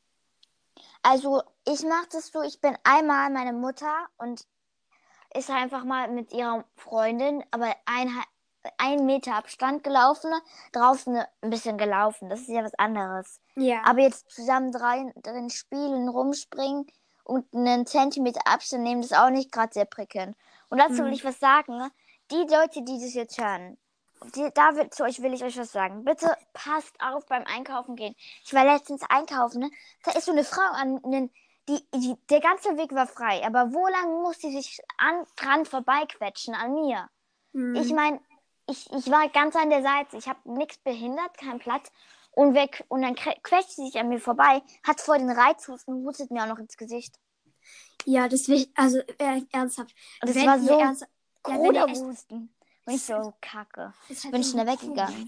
Also 1.02 1.42
ich 1.66 1.84
mache 1.84 2.08
das 2.12 2.28
so, 2.28 2.42
ich 2.42 2.62
bin 2.62 2.78
einmal 2.84 3.32
meine 3.32 3.54
Mutter 3.54 4.08
und 4.18 4.46
ist 5.36 5.50
einfach 5.50 5.84
mal 5.84 6.10
mit 6.12 6.32
ihrer 6.34 6.66
Freundin, 6.76 7.44
aber 7.52 7.76
ein, 7.86 8.10
ein 8.78 9.06
Meter 9.06 9.36
Abstand 9.36 9.84
gelaufen, 9.84 10.32
draußen 10.74 11.24
ein 11.42 11.50
bisschen 11.50 11.78
gelaufen. 11.78 12.30
Das 12.30 12.42
ist 12.42 12.50
ja 12.50 12.64
was 12.64 12.74
anderes. 12.76 13.40
Ja. 13.56 13.82
Aber 13.86 14.02
jetzt 14.02 14.30
zusammen 14.32 14.72
drin, 14.72 15.14
drin 15.24 15.50
spielen, 15.50 16.10
rumspringen 16.10 16.88
und 17.24 17.54
einen 17.54 17.86
Zentimeter 17.86 18.42
Abstand 18.46 18.84
nehmen, 18.84 19.02
das 19.02 19.12
ist 19.12 19.18
auch 19.18 19.30
nicht 19.30 19.52
gerade 19.52 19.74
sehr 19.74 19.86
prickelnd. 19.86 20.36
Und 20.70 20.80
dazu 20.80 21.00
will 21.00 21.08
Mhm. 21.08 21.14
ich 21.14 21.26
was 21.26 21.40
sagen. 21.40 21.78
ne? 21.78 21.92
Die 22.32 22.36
Leute, 22.54 22.84
die 22.84 23.00
das 23.00 23.14
jetzt 23.14 23.38
hören, 23.40 23.78
die, 24.36 24.50
da 24.54 24.76
will, 24.76 24.90
zu 24.90 25.04
euch 25.04 25.22
will 25.22 25.34
ich 25.34 25.44
euch 25.44 25.58
was 25.58 25.72
sagen. 25.72 26.04
Bitte 26.04 26.36
passt 26.54 26.96
auf 27.00 27.26
beim 27.28 27.44
Einkaufen 27.46 27.96
gehen. 27.96 28.16
Ich 28.44 28.54
war 28.54 28.66
letztens 28.66 29.02
einkaufen, 29.10 29.60
ne? 29.62 29.72
da 30.04 30.12
ist 30.12 30.26
so 30.26 30.32
eine 30.32 30.44
Frau 30.44 30.62
an 30.74 31.00
den, 31.04 31.32
die, 31.70 31.86
die, 31.94 32.16
der 32.30 32.40
ganze 32.40 32.78
Weg 32.78 32.94
war 32.96 33.08
frei, 33.08 33.46
aber 33.46 33.74
wo 33.74 33.88
lang 33.88 34.22
muss 34.24 34.40
sie 34.40 34.52
sich 34.52 34.80
an, 34.98 35.24
dran 35.36 35.66
vorbeiquetschen 35.66 36.56
an 36.56 36.74
mir? 36.74 37.08
Mhm. 37.54 37.76
Ich 37.76 37.94
meine, 37.94 38.20
ich, 38.68 38.92
ich 38.92 39.10
war 39.12 39.28
ganz 39.30 39.56
an 39.56 39.70
der 39.70 39.82
Seite. 39.82 40.18
Ich 40.18 40.28
habe 40.28 40.40
nichts 40.52 40.78
behindert, 40.78 41.38
keinen 41.38 41.60
Platz. 41.60 41.92
Und, 42.32 42.54
weg, 42.54 42.86
und 42.90 43.02
dann 43.02 43.16
quetscht 43.16 43.72
sie 43.72 43.86
sich 43.88 43.98
an 44.00 44.10
mir 44.10 44.20
vorbei, 44.20 44.62
hat 44.84 45.02
vor 45.02 45.18
den 45.18 45.32
Reizhusten 45.32 45.96
und 45.96 46.06
hustet 46.06 46.30
mir 46.30 46.44
auch 46.44 46.48
noch 46.48 46.60
ins 46.60 46.78
Gesicht. 46.78 47.16
ja, 48.06 48.28
das 48.30 48.48
will 48.48 48.58
ich, 48.58 48.70
also 48.76 49.00
äh, 49.18 49.42
ernsthaft. 49.52 49.96
Und 50.22 50.30
das 50.30 50.36
Wenn 50.36 50.46
war 50.46 50.60
so 50.60 50.78
ernst- 50.80 51.08
ja. 51.48 51.56
Und 52.86 52.94
ich 52.94 53.02
so, 53.04 53.34
kacke. 53.42 53.92
ist 54.08 54.24
halt 54.24 54.34
Bin 54.34 54.44
schnell 54.44 54.68
weggegangen. 54.68 55.28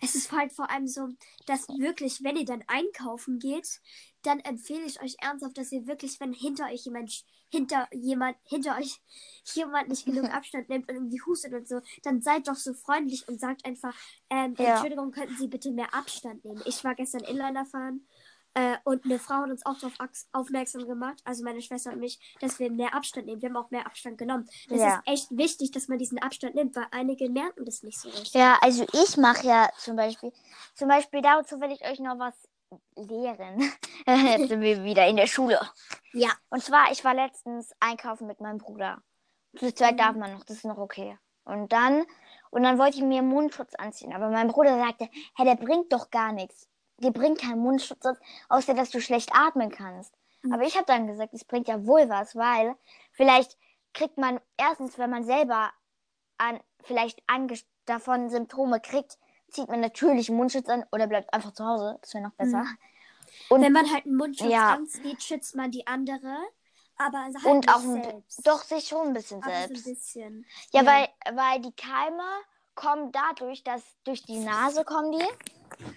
Es 0.00 0.14
ist 0.14 0.32
halt 0.32 0.52
vor 0.52 0.70
allem 0.70 0.86
so, 0.86 1.08
dass 1.46 1.68
wirklich, 1.68 2.22
wenn 2.22 2.36
ihr 2.36 2.44
dann 2.44 2.64
einkaufen 2.66 3.38
geht, 3.38 3.80
dann 4.22 4.40
empfehle 4.40 4.84
ich 4.84 5.02
euch 5.02 5.16
ernsthaft, 5.20 5.58
dass 5.58 5.72
ihr 5.72 5.86
wirklich, 5.86 6.20
wenn 6.20 6.32
hinter 6.32 6.66
euch 6.66 6.84
jemand, 6.84 7.24
hinter 7.50 7.88
jemand, 7.92 8.36
hinter 8.44 8.78
euch 8.78 9.00
jemand 9.54 9.88
nicht 9.88 10.04
genug 10.06 10.24
Abstand 10.32 10.68
nimmt 10.68 10.88
und 10.88 10.94
irgendwie 10.96 11.20
hustet 11.22 11.52
und 11.52 11.68
so, 11.68 11.80
dann 12.02 12.20
seid 12.22 12.48
doch 12.48 12.56
so 12.56 12.72
freundlich 12.74 13.28
und 13.28 13.40
sagt 13.40 13.64
einfach, 13.64 13.94
ähm, 14.30 14.54
Ja. 14.58 14.72
Entschuldigung, 14.72 15.10
könnten 15.10 15.36
Sie 15.36 15.48
bitte 15.48 15.70
mehr 15.70 15.92
Abstand 15.94 16.44
nehmen? 16.44 16.62
Ich 16.66 16.82
war 16.84 16.94
gestern 16.94 17.24
Inliner 17.24 17.66
fahren 17.66 18.06
äh, 18.54 18.76
und 18.84 19.04
eine 19.04 19.18
Frau 19.18 19.34
hat 19.42 19.50
uns 19.50 19.64
auch 19.64 19.78
darauf 19.78 19.94
aufmerksam 20.32 20.86
gemacht, 20.86 21.20
also 21.24 21.44
meine 21.44 21.62
Schwester 21.62 21.92
und 21.92 22.00
mich, 22.00 22.18
dass 22.40 22.58
wir 22.58 22.70
mehr 22.70 22.94
Abstand 22.94 23.26
nehmen. 23.26 23.40
Wir 23.42 23.48
haben 23.48 23.56
auch 23.56 23.70
mehr 23.70 23.86
Abstand 23.86 24.18
genommen. 24.18 24.48
Das 24.68 24.78
Ja. 24.80 24.94
ist 24.96 25.00
echt 25.06 25.36
wichtig, 25.36 25.70
dass 25.70 25.88
man 25.88 25.98
diesen 25.98 26.18
Abstand 26.20 26.54
nimmt, 26.54 26.74
weil 26.76 26.86
einige 26.90 27.30
merken 27.30 27.64
das 27.64 27.82
nicht 27.82 28.00
so 28.00 28.08
richtig. 28.08 28.34
Ja, 28.34 28.58
also 28.60 28.84
ich 28.92 29.16
mache 29.16 29.46
ja 29.46 29.70
zum 29.78 29.96
Beispiel, 29.96 30.32
zum 30.74 30.88
Beispiel 30.88 31.22
dazu 31.22 31.60
will 31.60 31.70
ich 31.72 31.84
euch 31.84 32.00
noch 32.00 32.18
was 32.18 32.34
lehren. 32.96 33.60
Jetzt 34.06 34.48
sind 34.48 34.60
wir 34.60 34.84
wieder 34.84 35.06
in 35.06 35.16
der 35.16 35.26
Schule. 35.26 35.60
Ja. 36.12 36.30
Und 36.50 36.62
zwar, 36.62 36.90
ich 36.92 37.04
war 37.04 37.14
letztens 37.14 37.72
einkaufen 37.80 38.26
mit 38.26 38.40
meinem 38.40 38.58
Bruder. 38.58 39.02
Zu 39.56 39.74
zweit 39.74 39.98
darf 39.98 40.14
man 40.16 40.32
noch, 40.32 40.44
das 40.44 40.58
ist 40.58 40.64
noch 40.64 40.78
okay. 40.78 41.18
Und 41.44 41.72
dann, 41.72 42.04
und 42.50 42.62
dann 42.62 42.78
wollte 42.78 42.98
ich 42.98 43.02
mir 43.02 43.22
Mundschutz 43.22 43.74
anziehen. 43.74 44.12
Aber 44.12 44.28
mein 44.30 44.48
Bruder 44.48 44.78
sagte, 44.78 45.08
hey, 45.36 45.44
der 45.44 45.56
bringt 45.56 45.92
doch 45.92 46.10
gar 46.10 46.32
nichts. 46.32 46.68
Der 47.00 47.10
bringt 47.10 47.40
keinen 47.40 47.60
Mundschutz, 47.60 48.06
außer 48.48 48.74
dass 48.74 48.90
du 48.90 49.00
schlecht 49.00 49.30
atmen 49.34 49.70
kannst. 49.70 50.14
Mhm. 50.42 50.52
Aber 50.52 50.62
ich 50.64 50.74
habe 50.76 50.86
dann 50.86 51.06
gesagt, 51.06 51.32
es 51.34 51.44
bringt 51.44 51.68
ja 51.68 51.84
wohl 51.86 52.08
was, 52.08 52.36
weil 52.36 52.76
vielleicht 53.12 53.58
kriegt 53.94 54.18
man 54.18 54.40
erstens, 54.56 54.98
wenn 54.98 55.10
man 55.10 55.24
selber 55.24 55.70
an, 56.38 56.60
vielleicht 56.84 57.20
davon 57.86 58.30
Symptome 58.30 58.80
kriegt, 58.80 59.18
zieht 59.48 59.68
man 59.68 59.80
natürlich 59.80 60.28
einen 60.28 60.38
Mundschutz 60.38 60.68
an 60.68 60.84
oder 60.92 61.06
bleibt 61.06 61.32
einfach 61.34 61.52
zu 61.52 61.64
Hause. 61.66 61.98
Das 62.02 62.14
wäre 62.14 62.24
noch 62.24 62.34
besser. 62.34 62.62
Mhm. 62.62 62.78
Und- 63.48 63.62
Wenn 63.62 63.72
man 63.72 63.90
halt 63.92 64.04
einen 64.06 64.16
Mundschutz 64.16 64.50
Ja. 64.52 64.74
anzieht, 64.74 65.22
schützt 65.22 65.54
man 65.56 65.70
die 65.70 65.86
andere, 65.86 66.36
aber 66.96 67.18
halt 67.24 67.44
Und 67.44 67.68
auch 67.68 67.82
ein, 67.82 68.02
selbst. 68.02 68.46
doch 68.46 68.62
sich 68.62 68.86
schon 68.88 69.08
ein 69.08 69.12
bisschen 69.14 69.40
so 69.42 69.48
ein 69.50 69.66
selbst. 69.68 69.84
bisschen. 69.84 70.46
Ja, 70.72 70.82
Ja. 70.82 70.86
Weil, 70.86 71.08
weil 71.36 71.60
die 71.60 71.72
Keime 71.72 72.22
kommen 72.74 73.10
dadurch, 73.12 73.64
dass 73.64 73.82
durch 74.04 74.22
die 74.22 74.38
Nase 74.38 74.84
kommen 74.84 75.12
die, 75.12 75.26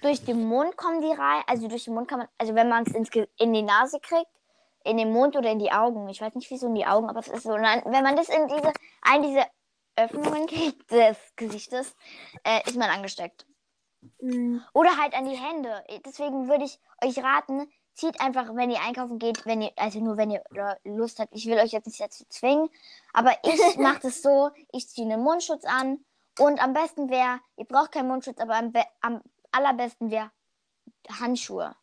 durch 0.01 0.23
den 0.25 0.45
Mund 0.45 0.77
kommen 0.77 1.01
die 1.01 1.11
rein. 1.11 1.43
Also 1.47 1.67
durch 1.67 1.85
den 1.85 1.93
Mund 1.93 2.07
kann 2.07 2.19
man, 2.19 2.27
also 2.37 2.55
wenn 2.55 2.69
man 2.69 2.83
es 2.85 2.93
in 3.37 3.53
die 3.53 3.61
Nase 3.61 3.99
kriegt, 3.99 4.29
in 4.83 4.97
den 4.97 5.11
Mund 5.11 5.35
oder 5.35 5.49
in 5.51 5.59
die 5.59 5.71
Augen. 5.71 6.09
Ich 6.09 6.21
weiß 6.21 6.35
nicht, 6.35 6.49
wieso 6.51 6.67
in 6.67 6.75
die 6.75 6.85
Augen, 6.85 7.09
aber 7.09 7.19
es 7.19 7.27
ist 7.27 7.43
so. 7.43 7.53
Und 7.53 7.63
dann, 7.63 7.81
wenn 7.85 8.03
man 8.03 8.15
das 8.15 8.29
in 8.29 8.47
diese, 8.47 8.73
ein 9.01 9.23
diese 9.23 9.45
Öffnungen 9.95 10.47
kriegt, 10.47 10.91
des 10.91 11.17
Gesichtes, 11.35 11.95
äh, 12.43 12.67
ist 12.67 12.77
man 12.77 12.89
angesteckt. 12.89 13.45
Mhm. 14.19 14.61
Oder 14.73 14.97
halt 14.97 15.13
an 15.13 15.25
die 15.25 15.37
Hände. 15.37 15.83
Deswegen 16.05 16.49
würde 16.49 16.65
ich 16.65 16.79
euch 17.01 17.23
raten, 17.23 17.71
zieht 17.93 18.19
einfach, 18.19 18.55
wenn 18.55 18.71
ihr 18.71 18.81
einkaufen 18.81 19.19
geht, 19.19 19.45
wenn 19.45 19.61
ihr, 19.61 19.71
also 19.75 19.99
nur 19.99 20.17
wenn 20.17 20.31
ihr 20.31 20.43
Lust 20.83 21.19
habt. 21.19 21.33
Ich 21.33 21.45
will 21.45 21.57
euch 21.57 21.71
jetzt 21.71 21.87
nicht 21.87 22.01
dazu 22.01 22.25
zwingen, 22.29 22.69
aber 23.13 23.31
ich 23.43 23.77
mache 23.77 24.01
das 24.01 24.21
so, 24.21 24.49
ich 24.71 24.89
ziehe 24.89 25.09
einen 25.09 25.23
Mundschutz 25.23 25.63
an 25.65 26.03
und 26.39 26.61
am 26.61 26.73
besten 26.73 27.09
wäre, 27.09 27.39
ihr 27.57 27.65
braucht 27.65 27.91
keinen 27.91 28.07
Mundschutz, 28.07 28.39
aber 28.39 28.55
am, 28.55 28.73
am 29.01 29.21
allerbesten 29.53 30.11
wäre 30.11 30.31
Handschuhe. 31.19 31.75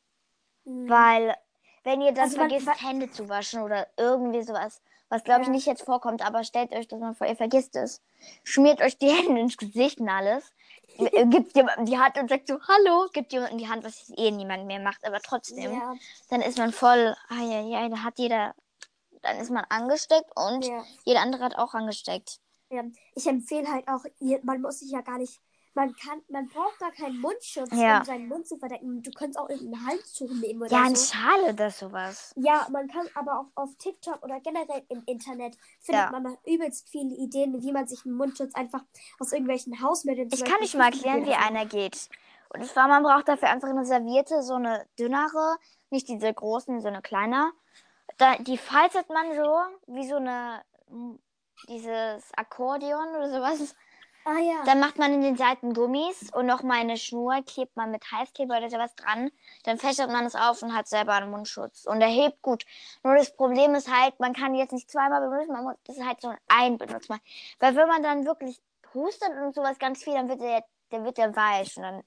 Mhm. 0.64 0.88
Weil, 0.88 1.36
wenn 1.84 2.00
ihr 2.00 2.12
dann 2.12 2.24
Also 2.24 2.36
man- 2.38 2.48
vergisst, 2.50 2.66
wa- 2.68 2.76
Hände 2.88 3.10
zu 3.10 3.28
waschen 3.28 3.62
oder 3.62 3.86
irgendwie 3.96 4.42
sowas, 4.42 4.82
was 5.08 5.24
glaube 5.24 5.42
ich 5.42 5.46
Ja. 5.48 5.52
nicht 5.52 5.66
jetzt 5.66 5.82
vorkommt, 5.82 6.24
aber 6.24 6.44
stellt 6.44 6.72
euch 6.72 6.86
das 6.88 7.00
mal 7.00 7.14
vor, 7.14 7.26
ihr 7.26 7.36
vergisst 7.36 7.74
es. 7.76 8.02
Schmiert 8.44 8.80
euch 8.80 8.98
die 8.98 9.08
Hände 9.34 9.40
ins 9.40 9.56
Gesicht 9.56 9.98
und 10.00 10.08
alles. 10.08 10.52
Äh, 10.98 11.26
Gibt 11.26 11.54
jemandem 11.56 11.86
die 11.86 11.98
Hand 11.98 12.18
und 12.18 12.28
sagt 12.28 12.48
so, 12.48 12.58
hallo, 12.68 13.08
gibt 13.12 13.32
jemandem 13.32 13.58
die 13.58 13.68
Hand, 13.68 13.84
was 13.84 14.10
eh 14.16 14.30
niemand 14.30 14.66
mehr 14.66 14.80
macht, 14.80 15.04
aber 15.04 15.20
trotzdem. 15.20 15.72
Ja. 15.72 15.94
Dann 16.28 16.42
ist 16.42 16.58
man 16.58 16.72
voll, 16.72 17.16
ah 17.28 17.42
ja, 17.42 17.60
ja, 17.60 17.88
da 17.88 18.02
hat 18.02 18.18
jeder, 18.18 18.54
dann 19.22 19.38
ist 19.38 19.50
man 19.50 19.64
angesteckt 19.68 20.30
und 20.36 20.66
Ja. 20.66 20.84
jeder 21.04 21.20
andere 21.20 21.44
hat 21.44 21.56
auch 21.56 21.74
angesteckt. 21.74 22.40
Ja. 22.70 22.84
Ich 23.14 23.26
empfehle 23.26 23.68
halt 23.70 23.88
auch, 23.88 24.04
man 24.42 24.60
muss 24.60 24.80
sich 24.80 24.90
ja 24.90 25.00
gar 25.00 25.18
nicht 25.18 25.40
man 25.74 25.94
kann, 25.96 26.20
man 26.28 26.48
braucht 26.48 26.78
gar 26.78 26.90
keinen 26.90 27.20
Mundschutz, 27.20 27.70
Ja. 27.72 27.98
um 27.98 28.04
seinen 28.04 28.28
Mund 28.28 28.46
zu 28.46 28.56
verdecken. 28.58 29.02
Du 29.02 29.10
könntest 29.12 29.38
auch 29.38 29.48
irgendein 29.48 29.86
Halstuch 29.86 30.30
nehmen 30.30 30.62
oder 30.62 30.72
Ja, 30.72 30.82
ein 30.82 30.96
so. 30.96 31.12
Schale 31.12 31.52
oder 31.52 31.70
sowas. 31.70 32.32
Ja, 32.36 32.66
man 32.70 32.88
kann 32.88 33.08
aber 33.14 33.38
auch 33.40 33.46
auf 33.54 33.70
TikTok 33.76 34.22
oder 34.22 34.40
generell 34.40 34.82
im 34.88 35.02
Internet 35.06 35.56
findet 35.80 36.04
Ja. 36.04 36.10
man 36.10 36.24
noch 36.24 36.38
übelst 36.44 36.88
viele 36.88 37.14
Ideen, 37.14 37.62
wie 37.62 37.72
man 37.72 37.86
sich 37.86 38.04
einen 38.04 38.16
Mundschutz 38.16 38.54
einfach 38.54 38.82
aus 39.20 39.32
irgendwelchen 39.32 39.80
Hausmitteln 39.80 40.28
Ich 40.32 40.44
kann 40.44 40.60
euch 40.60 40.74
mal 40.74 40.86
erklären, 40.86 41.24
wie 41.24 41.34
einer 41.34 41.66
geht. 41.66 42.08
Und 42.52 42.66
zwar, 42.66 42.88
man 42.88 43.04
braucht 43.04 43.28
dafür 43.28 43.48
einfach 43.50 43.68
eine 43.68 43.86
Serviette, 43.86 44.42
so 44.42 44.54
eine 44.54 44.86
dünnere, 44.98 45.56
nicht 45.90 46.08
diese 46.08 46.32
großen, 46.34 46.80
so 46.80 46.88
eine 46.88 47.00
kleine. 47.00 47.52
Da, 48.18 48.36
die 48.38 48.58
faltet 48.58 49.08
man 49.08 49.34
so, 49.36 49.94
wie 49.94 50.08
so 50.08 50.16
eine, 50.16 50.62
dieses 51.68 52.24
Akkordeon 52.36 53.08
oder 53.16 53.30
sowas. 53.30 53.74
Ah 54.24 54.38
ja. 54.38 54.62
Dann 54.66 54.80
macht 54.80 54.98
man 54.98 55.12
in 55.14 55.22
den 55.22 55.36
Seiten 55.36 55.72
Gummis 55.72 56.30
und 56.32 56.46
noch 56.46 56.62
mal 56.62 56.78
eine 56.78 56.96
Schnur, 56.96 57.42
klebt 57.42 57.76
man 57.76 57.90
mit 57.90 58.04
Heißkleber 58.12 58.58
oder 58.58 58.68
sowas 58.68 58.94
dran. 58.94 59.30
Dann 59.64 59.78
fächert 59.78 60.10
man 60.10 60.26
es 60.26 60.34
auf 60.34 60.62
und 60.62 60.74
hat 60.74 60.88
selber 60.88 61.14
einen 61.14 61.30
Mundschutz. 61.30 61.86
Und 61.86 62.00
er 62.00 62.08
hebt 62.08 62.42
gut. 62.42 62.66
Nur 63.02 63.16
das 63.16 63.34
Problem 63.34 63.74
ist 63.74 63.90
halt, 63.90 64.20
man 64.20 64.34
kann 64.34 64.54
jetzt 64.54 64.72
nicht 64.72 64.90
zweimal 64.90 65.20
benutzen, 65.20 65.52
man 65.52 65.64
muss, 65.64 65.74
das 65.84 65.96
ist 65.96 66.06
halt 66.06 66.20
so 66.20 66.32
ein 66.48 66.76
Benutzmal. 66.76 67.18
Weil 67.58 67.76
wenn 67.76 67.88
man 67.88 68.02
dann 68.02 68.26
wirklich 68.26 68.60
hustet 68.92 69.30
und 69.42 69.54
sowas 69.54 69.78
ganz 69.78 70.04
viel, 70.04 70.14
dann 70.14 70.28
wird 70.28 70.40
der, 70.40 70.64
der 70.92 71.04
wird 71.04 71.18
der 71.18 71.34
weich 71.34 71.76
und 71.76 71.82
dann 71.82 72.02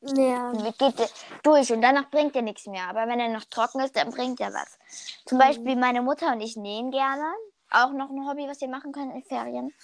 ja. 0.00 0.52
geht 0.52 0.98
der 0.98 1.08
durch 1.42 1.72
und 1.72 1.82
danach 1.82 2.08
bringt 2.10 2.36
er 2.36 2.42
nichts 2.42 2.66
mehr. 2.66 2.88
Aber 2.88 3.08
wenn 3.08 3.18
er 3.18 3.28
noch 3.28 3.44
trocken 3.44 3.80
ist, 3.80 3.96
dann 3.96 4.10
bringt 4.10 4.40
er 4.40 4.52
was. 4.52 4.78
Zum 5.26 5.38
Beispiel 5.38 5.76
meine 5.76 6.02
Mutter 6.02 6.32
und 6.32 6.40
ich 6.40 6.56
nähen 6.56 6.90
gerne. 6.90 7.24
Auch 7.70 7.92
noch 7.92 8.08
ein 8.08 8.26
Hobby, 8.26 8.48
was 8.48 8.60
wir 8.60 8.68
machen 8.68 8.92
können 8.92 9.10
in 9.10 9.22
Ferien. 9.24 9.74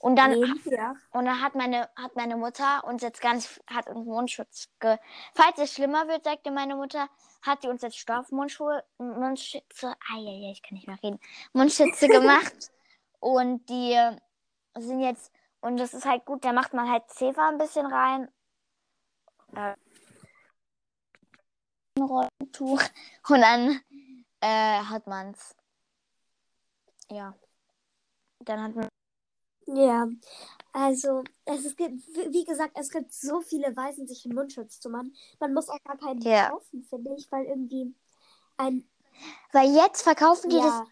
Und 0.00 0.16
dann 0.16 0.32
wir. 0.32 0.96
und 1.10 1.24
dann 1.24 1.42
hat 1.42 1.56
meine, 1.56 1.88
hat 1.96 2.14
meine 2.14 2.36
Mutter 2.36 2.84
uns 2.84 3.02
jetzt 3.02 3.20
ganz, 3.20 3.60
hat 3.66 3.88
uns 3.88 4.06
Mundschutz 4.06 4.68
ge. 4.78 4.96
Falls 5.34 5.58
es 5.58 5.74
schlimmer 5.74 6.06
wird, 6.06 6.24
sagte 6.24 6.52
meine 6.52 6.76
Mutter, 6.76 7.08
hat 7.42 7.64
die 7.64 7.68
uns 7.68 7.82
jetzt 7.82 7.98
Stoffmundschutze, 7.98 8.84
Mundschütze, 8.98 9.88
ah 9.88 10.16
ja, 10.18 10.30
ja, 10.30 10.52
ich 10.52 10.62
kann 10.62 10.76
nicht 10.76 10.86
mehr 10.86 11.02
reden, 11.02 11.18
Mundschütze 11.52 12.06
gemacht. 12.08 12.70
Und 13.20 13.68
die 13.68 13.92
äh, 13.92 14.16
sind 14.78 15.00
jetzt, 15.00 15.32
und 15.60 15.78
das 15.78 15.94
ist 15.94 16.04
halt 16.06 16.24
gut, 16.24 16.44
da 16.44 16.52
macht 16.52 16.74
man 16.74 16.88
halt 16.88 17.10
Zewa 17.10 17.48
ein 17.48 17.58
bisschen 17.58 17.86
rein. 17.86 18.28
Äh, 19.56 19.74
ein 21.96 22.02
Rollentuch. 22.02 22.82
Und 23.28 23.40
dann 23.40 23.80
äh, 24.40 24.80
hat 24.84 25.06
man's. 25.06 25.56
Ja. 27.10 27.34
Dann 28.40 28.62
hat 28.62 28.74
man. 28.76 28.88
Ja, 29.74 30.08
also 30.72 31.22
es, 31.44 31.64
es 31.64 31.76
gibt, 31.76 32.06
wie 32.32 32.44
gesagt, 32.44 32.72
es 32.74 32.90
gibt 32.90 33.12
so 33.12 33.40
viele 33.42 33.76
Weisen, 33.76 34.06
sich 34.06 34.24
einen 34.24 34.34
Mundschutz 34.34 34.80
zu 34.80 34.88
machen. 34.88 35.14
Man 35.40 35.52
muss 35.52 35.68
auch 35.68 35.82
gar 35.84 35.98
keinen 35.98 36.20
Ja. 36.22 36.50
kaufen, 36.50 36.84
finde 36.84 37.14
ich, 37.16 37.30
weil 37.30 37.44
irgendwie 37.44 37.94
ein, 38.56 38.88
Weil 39.52 39.74
jetzt 39.74 40.02
verkaufen 40.02 40.50
die 40.50 40.56
das 40.56 40.74
ja, 40.74 40.86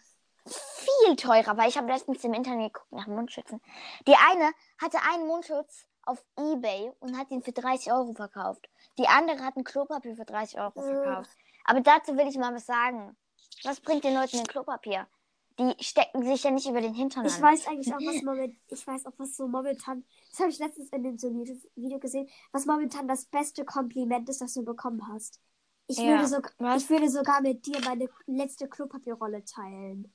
viel 0.46 1.16
teurer, 1.16 1.56
weil 1.56 1.68
ich 1.68 1.76
habe 1.78 1.88
letztens 1.88 2.22
im 2.24 2.34
Internet 2.34 2.74
geguckt 2.74 2.92
nach 2.92 3.06
Mundschützen. 3.06 3.60
Die 4.06 4.14
eine 4.14 4.52
hatte 4.80 4.98
einen 5.10 5.26
Mundschutz 5.26 5.86
auf 6.04 6.22
Ebay 6.38 6.92
und 7.00 7.18
hat 7.18 7.30
ihn 7.30 7.42
für 7.42 7.52
30 7.52 7.92
Euro 7.92 8.12
verkauft. 8.12 8.68
Die 8.98 9.08
andere 9.08 9.42
hat 9.44 9.56
ein 9.56 9.64
Klopapier 9.64 10.16
für 10.16 10.24
30 10.24 10.58
Euro 10.60 10.80
Äh. 10.80 10.82
verkauft. 10.82 11.30
Aber 11.64 11.80
dazu 11.80 12.16
will 12.16 12.28
ich 12.28 12.36
mal 12.38 12.54
was 12.54 12.66
sagen. 12.66 13.16
Was 13.64 13.80
bringt 13.80 14.04
den 14.04 14.14
Leuten 14.14 14.36
denn 14.36 14.46
Klopapier? 14.46 15.08
Die 15.58 15.74
stecken 15.82 16.22
sich 16.22 16.42
ja 16.44 16.50
nicht 16.50 16.68
über 16.68 16.80
den 16.82 16.92
Hintern 16.92 17.24
ich 17.24 17.40
weiß 17.40 17.66
eigentlich 17.66 17.92
auch, 17.94 18.00
was 18.00 18.22
moment, 18.22 18.56
ich 18.68 18.86
weiß 18.86 19.06
auch, 19.06 19.12
was 19.16 19.36
so 19.36 19.48
momentan, 19.48 20.04
das 20.30 20.40
habe 20.40 20.50
ich 20.50 20.58
letztens 20.58 20.90
in 20.90 21.02
dem 21.02 21.18
so 21.18 21.28
Video 21.74 21.98
gesehen, 21.98 22.28
was 22.52 22.66
momentan 22.66 23.08
das 23.08 23.24
beste 23.24 23.64
Kompliment 23.64 24.28
ist, 24.28 24.40
das 24.42 24.52
du 24.54 24.64
bekommen 24.64 25.00
hast. 25.08 25.40
Ich, 25.88 25.98
Ja, 25.98 26.04
würde, 26.04 26.26
so, 26.26 26.36
was? 26.58 26.82
ich 26.82 26.90
würde 26.90 27.08
sogar 27.08 27.40
mit 27.40 27.64
dir 27.64 27.80
meine 27.84 28.08
letzte 28.26 28.68
Klopapierrolle 28.68 29.44
teilen. 29.44 30.12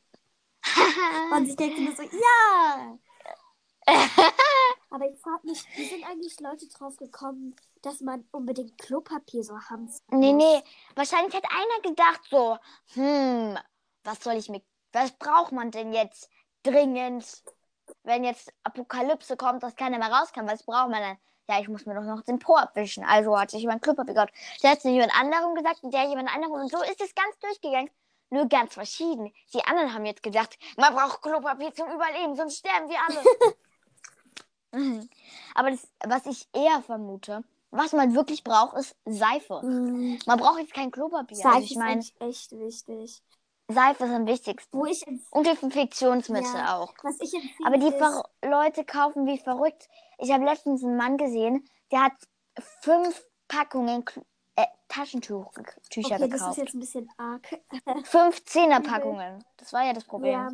Und 1.35 1.47
ich 1.47 1.55
denke 1.55 1.81
mir 1.81 1.95
so, 1.95 2.03
ja! 2.03 2.97
Aber 4.89 5.09
ich 5.09 5.17
frage 5.19 5.47
mich, 5.47 5.65
wie 5.77 5.85
sind 5.85 6.03
eigentlich 6.05 6.39
Leute 6.39 6.67
drauf 6.67 6.97
gekommen, 6.97 7.55
dass 7.81 8.01
man 8.01 8.25
unbedingt 8.31 8.77
Klopapier 8.77 9.43
so 9.43 9.57
haben 9.59 9.89
Nee, 10.11 10.33
muss? 10.33 10.43
nee. 10.43 10.61
Wahrscheinlich 10.95 11.33
hat 11.33 11.45
einer 11.49 11.89
gedacht 11.89 12.21
so, 12.29 12.57
hm, 12.93 13.57
was 14.03 14.23
soll 14.23 14.35
ich 14.35 14.49
mit, 14.49 14.63
was 14.93 15.11
braucht 15.11 15.51
man 15.51 15.71
denn 15.71 15.93
jetzt 15.93 16.29
dringend, 16.63 17.43
wenn 18.03 18.23
jetzt 18.23 18.51
Apokalypse 18.63 19.37
kommt, 19.37 19.63
dass 19.63 19.75
keiner 19.75 19.97
mehr 19.97 20.11
raus 20.11 20.31
kann, 20.33 20.47
was 20.47 20.63
braucht 20.63 20.89
man 20.89 21.01
dann? 21.01 21.17
Ja, 21.49 21.59
ich 21.59 21.67
muss 21.67 21.85
mir 21.85 21.95
doch 21.95 22.03
noch 22.03 22.21
den 22.21 22.39
Po 22.39 22.55
abwischen. 22.55 23.03
Also 23.03 23.37
hat 23.37 23.51
sich 23.51 23.61
jemand 23.61 23.81
Klopapier 23.81 24.13
gekauft. 24.13 24.33
Der 24.63 24.71
hat 24.71 24.81
sich 24.81 24.91
jemand 24.91 25.13
anderem 25.19 25.55
gesagt 25.55 25.83
und 25.83 25.93
der 25.93 26.05
jemand 26.07 26.33
anderem 26.33 26.53
und 26.53 26.71
so 26.71 26.81
ist 26.83 27.01
es 27.01 27.13
ganz 27.13 27.37
durchgegangen. 27.39 27.89
Nur 28.29 28.47
ganz 28.47 28.73
verschieden. 28.73 29.33
Die 29.53 29.63
anderen 29.65 29.93
haben 29.93 30.05
jetzt 30.05 30.23
gedacht, 30.23 30.57
man 30.77 30.93
braucht 30.93 31.21
Klopapier 31.21 31.73
zum 31.73 31.91
Überleben, 31.91 32.35
sonst 32.35 32.59
sterben 32.59 32.89
wir 32.89 32.97
alle. 33.05 33.21
Mhm. 34.71 35.09
Aber 35.55 35.71
das, 35.71 35.85
was 36.05 36.25
ich 36.27 36.47
eher 36.53 36.81
vermute, 36.81 37.43
was 37.71 37.91
man 37.91 38.15
wirklich 38.15 38.43
braucht, 38.43 38.77
ist 38.77 38.95
Seife. 39.05 39.61
Mm, 39.63 40.19
Man 40.25 40.39
braucht 40.39 40.59
jetzt 40.59 40.73
kein 40.73 40.91
Klopapier. 40.91 41.37
Seife 41.37 41.55
also 41.55 41.65
ich 41.65 41.71
ist 41.71 41.77
meine, 41.77 41.91
eigentlich 41.91 42.21
echt 42.21 42.51
wichtig. 42.53 43.21
Seife 43.73 44.05
ist 44.05 44.11
am 44.11 44.25
wichtigsten. 44.27 44.77
Wo 44.77 44.85
ich 44.85 45.03
empf- 45.07 45.27
Und 45.31 45.47
Desinfektionsmittel 45.47 46.53
Ja. 46.55 46.77
auch. 46.77 46.93
was 47.03 47.19
ich 47.19 47.33
empfehle, 47.33 47.65
Aber 47.67 47.77
die 47.77 47.87
ist, 47.87 48.23
Leute 48.43 48.83
kaufen 48.85 49.25
wie 49.25 49.37
verrückt. 49.37 49.89
Ich 50.19 50.31
habe 50.31 50.43
letztens 50.45 50.83
einen 50.83 50.97
Mann 50.97 51.17
gesehen, 51.17 51.67
der 51.91 52.03
hat 52.05 52.13
fünf 52.81 53.23
Packungen 53.47 54.03
äh, 54.55 54.65
Taschentücher 54.89 55.47
okay, 55.47 55.63
das 55.95 56.11
ist 56.11 56.19
gekauft. 56.19 56.57
jetzt 56.57 56.73
ein 56.73 56.79
bisschen 56.79 57.09
arg. 57.17 57.47
Fünf 58.03 58.43
Zehnerpackungen. 58.45 59.43
Das 59.57 59.71
war 59.73 59.83
ja 59.85 59.93
das 59.93 60.03
Problem. 60.03 60.33
ja. 60.33 60.49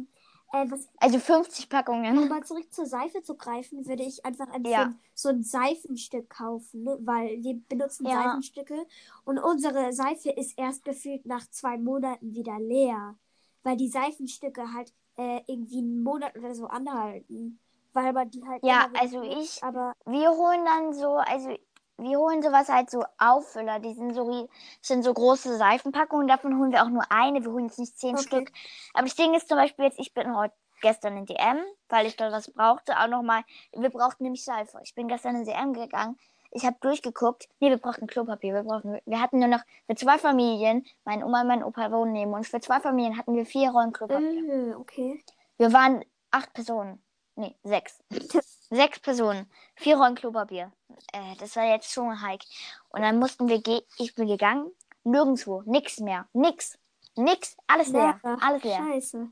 Äh, 0.53 0.65
Also 0.99 1.19
50 1.19 1.69
Packungen. 1.69 2.17
um 2.17 2.29
mal 2.29 2.43
zurück 2.43 2.71
zur 2.73 2.85
Seife 2.85 3.21
zu 3.21 3.35
greifen, 3.35 3.85
würde 3.85 4.03
ich 4.03 4.25
einfach 4.25 4.47
empfehlen, 4.53 4.97
so 5.13 5.29
ein 5.29 5.43
Seifenstück 5.43 6.29
kaufen, 6.29 6.83
ne? 6.83 6.97
weil 7.01 7.43
wir 7.43 7.59
benutzen 7.67 8.07
Ja. 8.07 8.23
Seifenstücke 8.23 8.85
und 9.25 9.39
unsere 9.39 9.91
Seife 9.93 10.29
ist 10.29 10.57
erst 10.57 10.85
gefühlt 10.85 11.25
nach 11.25 11.45
zwei 11.49 11.77
Monaten 11.77 12.33
wieder 12.33 12.59
leer, 12.59 13.15
weil 13.63 13.75
die 13.77 13.89
Seifenstücke 13.89 14.73
halt 14.73 14.93
äh, 15.17 15.41
irgendwie 15.47 15.79
einen 15.79 16.03
Monat 16.03 16.37
oder 16.37 16.53
so 16.55 16.67
anhalten, 16.67 17.59
weil 17.93 18.13
man 18.13 18.29
die 18.29 18.45
halt 18.47 18.63
Ja, 18.63 18.87
also 18.99 19.21
ich- 19.23 19.61
aber 19.63 19.93
Wir 20.05 20.29
holen 20.29 20.63
dann 20.63 20.93
so, 20.93 21.15
also 21.15 21.57
wir 21.97 22.17
holen 22.19 22.41
sowas 22.41 22.69
halt 22.69 22.89
so 22.89 23.03
Auffüller. 23.17 23.79
Die 23.79 23.93
sind 23.93 24.13
so, 24.13 24.49
sind 24.81 25.03
so 25.03 25.13
große 25.13 25.57
Seifenpackungen. 25.57 26.27
Davon 26.27 26.57
holen 26.59 26.71
wir 26.71 26.83
auch 26.83 26.89
nur 26.89 27.03
eine. 27.11 27.43
Wir 27.43 27.51
holen 27.51 27.65
jetzt 27.65 27.79
nicht 27.79 27.97
zehn 27.97 28.15
Okay. 28.15 28.23
Stück. 28.23 28.51
Aber 28.93 29.03
das 29.05 29.15
Ding 29.15 29.33
ist 29.33 29.47
zum 29.49 29.57
Beispiel 29.57 29.85
jetzt, 29.85 29.99
ich 29.99 30.13
bin 30.13 30.35
heute 30.35 30.53
gestern 30.81 31.17
in 31.17 31.25
DM, 31.25 31.57
weil 31.89 32.05
ich 32.05 32.15
dort 32.17 32.31
was 32.31 32.51
brauchte. 32.51 32.97
Auch 32.99 33.07
nochmal, 33.07 33.43
wir 33.73 33.89
brauchten 33.89 34.23
nämlich 34.23 34.43
Seife. 34.45 34.79
Ich 34.83 34.93
bin 34.95 35.07
gestern 35.07 35.35
in 35.37 35.45
DM 35.45 35.73
gegangen. 35.73 36.17
Ich 36.51 36.65
habe 36.65 36.77
durchgeguckt. 36.79 37.49
Nee, 37.59 37.69
wir 37.69 37.77
brauchten 37.77 38.07
Klopapier. 38.07 38.53
Wir, 38.53 38.63
brauchten, 38.63 38.99
wir 39.05 39.19
hatten 39.21 39.39
nur 39.39 39.49
noch 39.49 39.61
für 39.85 39.95
zwei 39.95 40.17
Familien, 40.17 40.85
meine 41.03 41.25
Oma 41.25 41.41
und 41.41 41.47
mein 41.47 41.63
Opa 41.63 41.91
wohnen 41.91 42.13
neben 42.13 42.33
uns. 42.33 42.47
Für 42.47 42.61
zwei 42.61 42.79
Familien 42.79 43.17
hatten 43.17 43.35
wir 43.35 43.45
vier 43.45 43.71
Rollen 43.71 43.91
Klopapier. 43.91 44.71
äh, 44.71 44.75
okay. 44.75 45.21
Wir 45.57 45.73
waren 45.73 46.05
acht 46.31 46.53
Personen. 46.53 47.03
Nee, 47.35 47.55
sechs. 47.63 47.99
sechs 48.69 48.99
Personen. 48.99 49.49
Vier 49.75 49.97
Rollen 49.97 50.15
Klopapier. 50.15 50.71
Äh, 51.13 51.35
das 51.39 51.55
war 51.55 51.65
jetzt 51.65 51.91
schon 51.91 52.09
ein 52.09 52.21
Hike. 52.21 52.45
Und 52.89 53.01
dann 53.01 53.19
mussten 53.19 53.47
wir 53.47 53.61
gehen. 53.61 53.81
Ich 53.97 54.15
bin 54.15 54.27
gegangen. 54.27 54.71
Nirgendwo. 55.03 55.61
Nix 55.65 55.99
mehr. 55.99 56.27
Nix. 56.33 56.77
Nix. 57.15 57.55
Alles 57.67 57.87
leer. 57.89 58.19
Leer. 58.23 58.37
Alles 58.41 58.63
leer. 58.63 58.77
Scheiße. 58.77 59.27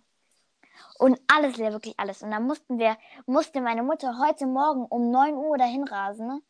Und 1.00 1.19
alles 1.28 1.58
leer. 1.58 1.71
Wirklich 1.71 1.93
alles. 2.00 2.21
Und 2.24 2.32
dann 2.32 2.43
mussten 2.48 2.80
wir, 2.80 2.98
musste 3.26 3.62
meine 3.62 3.84
Mutter 3.84 4.17
heute 4.19 4.45
Morgen 4.45 4.86
um 4.86 5.12
9 5.12 5.34
Uhr 5.36 5.58
dahin 5.58 5.84
rasen, 5.86 6.41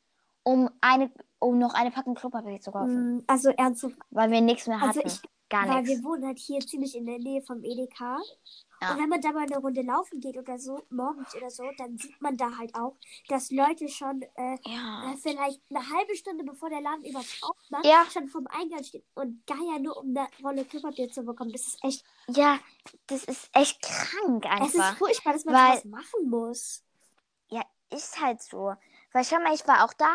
um 0.44 0.70
eine, 0.82 1.12
um 1.40 1.58
noch 1.58 1.74
eine 1.74 1.92
Packung 1.92 2.14
Klopapier 2.16 2.60
zu 2.62 2.72
kaufen. 2.72 3.18
Mm, 3.18 3.24
Also 3.28 3.50
ernsthaft, 3.50 3.96
Weil 4.12 4.32
wir 4.32 4.42
nichts 4.42 4.68
mehr 4.68 4.82
Also 4.82 5.00
hatten. 5.00 5.08
ich- 5.08 5.22
Gar 5.48 5.68
weil 5.68 5.84
nichts. 5.84 5.90
wir 6.00 6.04
wohnen 6.04 6.26
halt 6.26 6.40
hier 6.40 6.60
ziemlich 6.62 6.96
in 6.96 7.06
der 7.06 7.20
Nähe 7.20 7.40
vom 7.44 7.64
Edeka. 7.64 8.18
Ja. 8.82 8.92
Und 8.92 9.00
wenn 9.00 9.10
man 9.10 9.22
da 9.22 9.32
mal 9.32 9.44
eine 9.46 9.58
Runde 9.58 9.82
laufen 9.82 10.20
geht 10.20 10.38
oder 10.38 10.60
so, 10.60 10.84
morgens 10.90 11.34
oder 11.36 11.50
so, 11.50 11.64
dann 11.78 11.98
sieht 11.98 12.22
man 12.22 12.36
da 12.38 12.58
halt 12.58 12.76
auch, 12.76 12.96
dass 13.30 13.50
Leute 13.52 13.88
schon 13.88 14.22
äh, 14.36 14.58
Ja. 14.66 15.12
äh, 15.14 15.18
vielleicht 15.18 15.62
eine 15.70 15.80
halbe 15.90 16.16
Stunde 16.16 16.44
bevor 16.44 16.70
der 16.70 16.82
Laden 16.82 17.06
überhaupt 17.06 17.40
aufmacht, 17.42 17.86
Ja. 17.86 18.06
schon 18.12 18.28
vom 18.28 18.48
Eingang 18.48 18.84
stehen 18.84 19.04
und 19.16 19.46
geier 19.48 19.80
nur 19.80 19.98
um 19.98 20.10
eine 20.16 20.28
Rolle 20.44 20.66
Klopapier 20.66 21.10
zu 21.10 21.24
bekommen. 21.24 21.52
Das 21.52 21.62
ist 21.68 21.84
echt, 21.84 22.04
Ja, 22.28 22.60
das 23.08 23.24
ist 23.24 23.50
echt 23.54 23.82
krank 23.82 24.46
es 24.62 24.74
ist 24.74 24.80
einfach. 24.82 24.98
furchtbar, 24.98 25.34
dass 25.34 25.46
man 25.46 25.56
Weil- 25.56 25.78
sowas 25.78 25.86
machen 25.86 26.30
muss. 26.30 26.84
Ja, 27.50 27.64
ist 27.90 28.20
halt 28.22 28.42
so. 28.42 28.74
Weil 29.14 29.24
schau 29.24 29.40
mal, 29.40 29.54
ich 29.54 29.66
war 29.68 29.86
auch 29.86 29.94
da. 29.94 30.14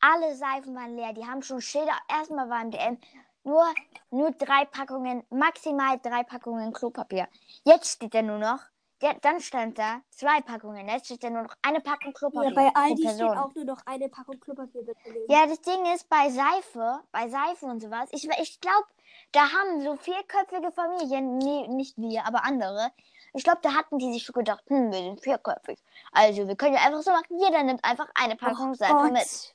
Alle 0.00 0.34
Seifen 0.36 0.74
waren 0.74 0.96
leer. 0.96 1.12
Die 1.14 1.24
haben 1.24 1.42
schon 1.42 1.60
Schilder. 1.62 1.96
Erstmal 2.08 2.50
war 2.50 2.60
im 2.60 2.70
DM 2.70 2.98
nur, 3.44 3.64
nur 4.10 4.30
drei 4.32 4.64
Packungen, 4.66 5.24
maximal 5.30 5.98
drei 6.00 6.22
Packungen 6.24 6.72
Klopapier. 6.72 7.28
Jetzt 7.64 7.92
steht 7.92 8.14
da 8.14 8.22
nur 8.22 8.38
noch, 8.38 8.60
Ja, 9.02 9.12
dann 9.20 9.40
stand 9.40 9.78
da 9.78 10.00
zwei 10.10 10.40
Packungen. 10.40 10.88
Jetzt 10.88 11.06
steht 11.06 11.22
da 11.24 11.30
nur 11.30 11.42
noch 11.42 11.54
eine 11.62 11.80
Packung 11.80 12.12
Klopapier. 12.14 12.48
Ja, 12.48 12.54
bei 12.54 12.74
Aldi 12.74 13.02
steht 13.08 13.36
auch 13.36 13.54
nur 13.54 13.64
noch 13.64 13.80
eine 13.86 14.08
Packung 14.08 14.40
Klopapier 14.40 14.82
bitte. 14.82 14.98
Ja, 15.28 15.46
das 15.46 15.60
Ding 15.60 15.84
ist 15.94 16.08
bei 16.08 16.30
Seife, 16.30 17.00
bei 17.12 17.28
Seife 17.28 17.66
und 17.66 17.80
sowas. 17.82 18.08
Ich, 18.12 18.24
ich 18.40 18.60
glaube, 18.60 18.86
da 19.32 19.40
haben 19.52 19.82
so 19.82 19.96
vierköpfige 19.96 20.72
Familien, 20.72 21.38
nee, 21.38 21.68
nicht 21.68 21.98
wir, 21.98 22.24
aber 22.26 22.44
andere. 22.44 22.92
Ich 23.34 23.44
glaube, 23.44 23.58
da 23.62 23.74
hatten 23.74 23.98
die 23.98 24.12
sich 24.12 24.22
schon 24.24 24.34
gedacht, 24.34 24.64
hm, 24.68 24.90
wir 24.92 24.98
sind 24.98 25.20
vierköpfig. 25.20 25.78
Also, 26.12 26.48
wir 26.48 26.56
können 26.56 26.74
ja 26.74 26.80
einfach 26.86 27.02
so 27.02 27.10
machen, 27.10 27.38
jeder 27.38 27.62
nimmt 27.62 27.84
einfach 27.84 28.08
eine 28.14 28.36
Packung 28.36 28.72
Oh 28.72 28.74
Seife 28.74 28.94
Gott. 28.94 29.12
mit. 29.12 29.54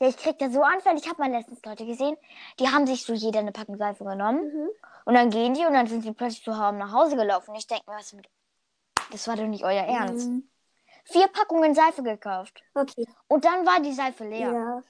Ja, 0.00 0.08
ich 0.08 0.16
krieg 0.16 0.38
da 0.38 0.48
so 0.50 0.62
Anfälle. 0.62 0.96
Ich 0.98 1.08
habe 1.08 1.20
mal 1.20 1.30
letztens 1.30 1.62
Leute 1.64 1.84
gesehen, 1.84 2.16
die 2.58 2.68
haben 2.68 2.86
sich 2.86 3.04
so 3.04 3.12
jeder 3.12 3.40
eine 3.40 3.52
Packung 3.52 3.76
Seife 3.76 4.02
genommen. 4.04 4.44
Mhm. 4.52 4.68
Und 5.04 5.14
dann 5.14 5.30
gehen 5.30 5.54
die 5.54 5.64
und 5.66 5.74
dann 5.74 5.86
sind 5.86 6.02
sie 6.02 6.12
plötzlich 6.12 6.42
zu 6.42 6.56
Hause 6.58 6.78
nach 6.78 6.92
Hause 6.92 7.16
gelaufen. 7.16 7.54
Ich 7.54 7.66
denke 7.66 7.90
mir, 7.90 7.96
was 7.98 8.12
mit. 8.14 8.26
Das 9.12 9.28
war 9.28 9.36
doch 9.36 9.46
nicht 9.46 9.64
euer 9.64 9.82
Ernst. 9.84 10.28
Mhm. 10.28 10.48
Vier 11.04 11.28
Packungen 11.28 11.74
Seife 11.74 12.02
gekauft. 12.02 12.62
Okay, 12.74 13.06
Und 13.28 13.44
dann 13.44 13.66
war 13.66 13.80
die 13.80 13.92
Seife 13.92 14.24
leer. 14.24 14.52
ja. 14.52 14.82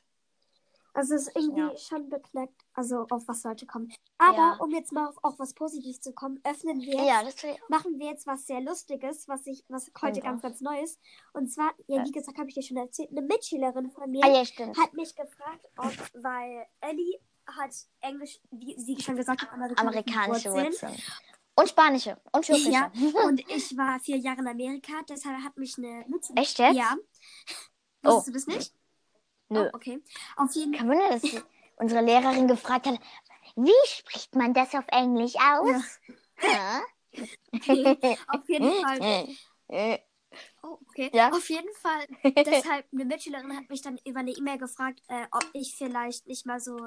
Also 0.92 1.14
es 1.14 1.28
ist 1.28 1.36
irgendwie 1.36 1.60
Ja. 1.60 1.76
schon 1.76 2.08
beknackt, 2.08 2.62
also 2.80 3.06
auf 3.10 3.28
was 3.28 3.44
Leute 3.44 3.66
kommen. 3.66 3.92
Aber 4.18 4.36
Ja. 4.36 4.56
um 4.58 4.70
jetzt 4.70 4.92
mal 4.92 5.06
auf 5.08 5.16
auch 5.22 5.38
was 5.38 5.52
Positives 5.54 6.00
zu 6.00 6.12
kommen, 6.12 6.40
öffnen 6.44 6.80
wir 6.80 6.94
jetzt, 6.94 7.42
Ja, 7.42 7.54
machen 7.68 7.98
wir 7.98 8.06
jetzt 8.08 8.26
was 8.26 8.46
sehr 8.46 8.60
Lustiges, 8.60 9.28
was 9.28 9.46
ich, 9.46 9.64
was 9.68 9.90
heute 10.00 10.20
ganz, 10.20 10.42
ganz 10.42 10.60
Neues. 10.60 10.98
Und 11.34 11.48
zwar, 11.52 11.72
ja, 11.86 12.04
wie 12.04 12.10
gesagt, 12.10 12.38
habe 12.38 12.48
ich 12.48 12.54
dir 12.54 12.62
schon 12.62 12.78
erzählt, 12.78 13.10
eine 13.10 13.22
Mitschülerin 13.22 13.90
von 13.90 14.10
mir 14.10 14.24
Ah, 14.24 14.82
hat 14.82 14.94
mich 14.94 15.14
gefragt, 15.14 15.66
ob, 15.76 15.92
weil 16.22 16.66
Ellie 16.80 17.20
hat 17.46 17.74
Englisch, 18.00 18.40
wie 18.50 18.74
sie 18.78 18.98
schon 19.00 19.16
gesagt 19.16 19.42
hat, 19.42 19.52
amerikanische, 19.52 19.88
Amerikanische 19.88 20.50
Wurzeln. 20.52 20.72
Wurzeln. 20.72 21.02
Und 21.56 21.68
spanische. 21.68 22.20
Und 22.32 22.44
türkische. 22.46 22.70
Ja, 22.70 22.92
und 23.26 23.40
ich 23.50 23.76
war 23.76 24.00
vier 24.00 24.16
Jahre 24.16 24.40
in 24.40 24.48
Amerika, 24.48 24.92
deshalb 25.08 25.36
hat 25.42 25.56
mich 25.58 25.76
eine 25.76 26.04
Mitschülerin. 26.08 26.36
Echt 26.42 26.58
jetzt? 26.58 26.76
Ja. 26.76 26.96
Oh. 28.04 28.08
Wusstest 28.16 28.28
du 28.28 28.32
das 28.32 28.46
nicht? 28.46 28.74
Nö. 29.50 29.64
Oh, 29.66 29.70
okay. 29.74 30.02
Auf 30.36 30.54
jeden 30.54 30.72
sie- 31.18 31.42
unsere 31.80 32.02
Lehrerin 32.02 32.46
gefragt 32.46 32.86
hat, 32.86 33.00
wie 33.56 33.72
spricht 33.86 34.34
man 34.34 34.54
das 34.54 34.74
auf 34.74 34.84
Englisch 34.88 35.34
aus? 35.36 35.98
Ja. 36.42 36.82
Auf 38.28 38.48
jeden 38.48 38.70
Fall. 38.70 39.28
Oh, 40.62 40.78
okay. 40.88 41.10
Ja. 41.12 41.30
Auf 41.30 41.48
jeden 41.50 41.72
Fall. 41.74 42.06
Deshalb, 42.44 42.86
eine 42.92 43.04
Mitschülerin 43.04 43.56
hat 43.56 43.68
mich 43.68 43.82
dann 43.82 43.98
über 44.04 44.20
eine 44.20 44.30
E-Mail 44.30 44.58
gefragt, 44.58 45.00
äh, 45.08 45.26
ob 45.32 45.44
ich 45.54 45.74
vielleicht 45.76 46.26
nicht 46.28 46.46
mal 46.46 46.60
so 46.60 46.78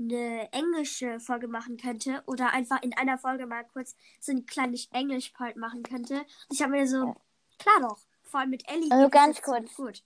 eine 0.00 0.52
englische 0.52 1.20
Folge 1.20 1.46
machen 1.46 1.76
könnte 1.76 2.22
oder 2.26 2.52
einfach 2.52 2.82
in 2.82 2.96
einer 2.96 3.18
Folge 3.18 3.46
mal 3.46 3.64
kurz 3.64 3.94
so 4.18 4.32
ein 4.32 4.46
kleines 4.46 4.88
Englisch-Part 4.92 5.56
machen 5.56 5.82
könnte. 5.84 6.14
Und 6.14 6.26
ich 6.50 6.60
habe 6.60 6.72
mir 6.72 6.88
so, 6.88 7.14
klar 7.58 7.80
doch, 7.82 7.98
vor 8.24 8.40
allem 8.40 8.50
mit 8.50 8.68
Ellie. 8.68 8.90
Also 8.90 9.08
ganz 9.10 9.42
kurz. 9.42 9.74
Gut. 9.76 10.02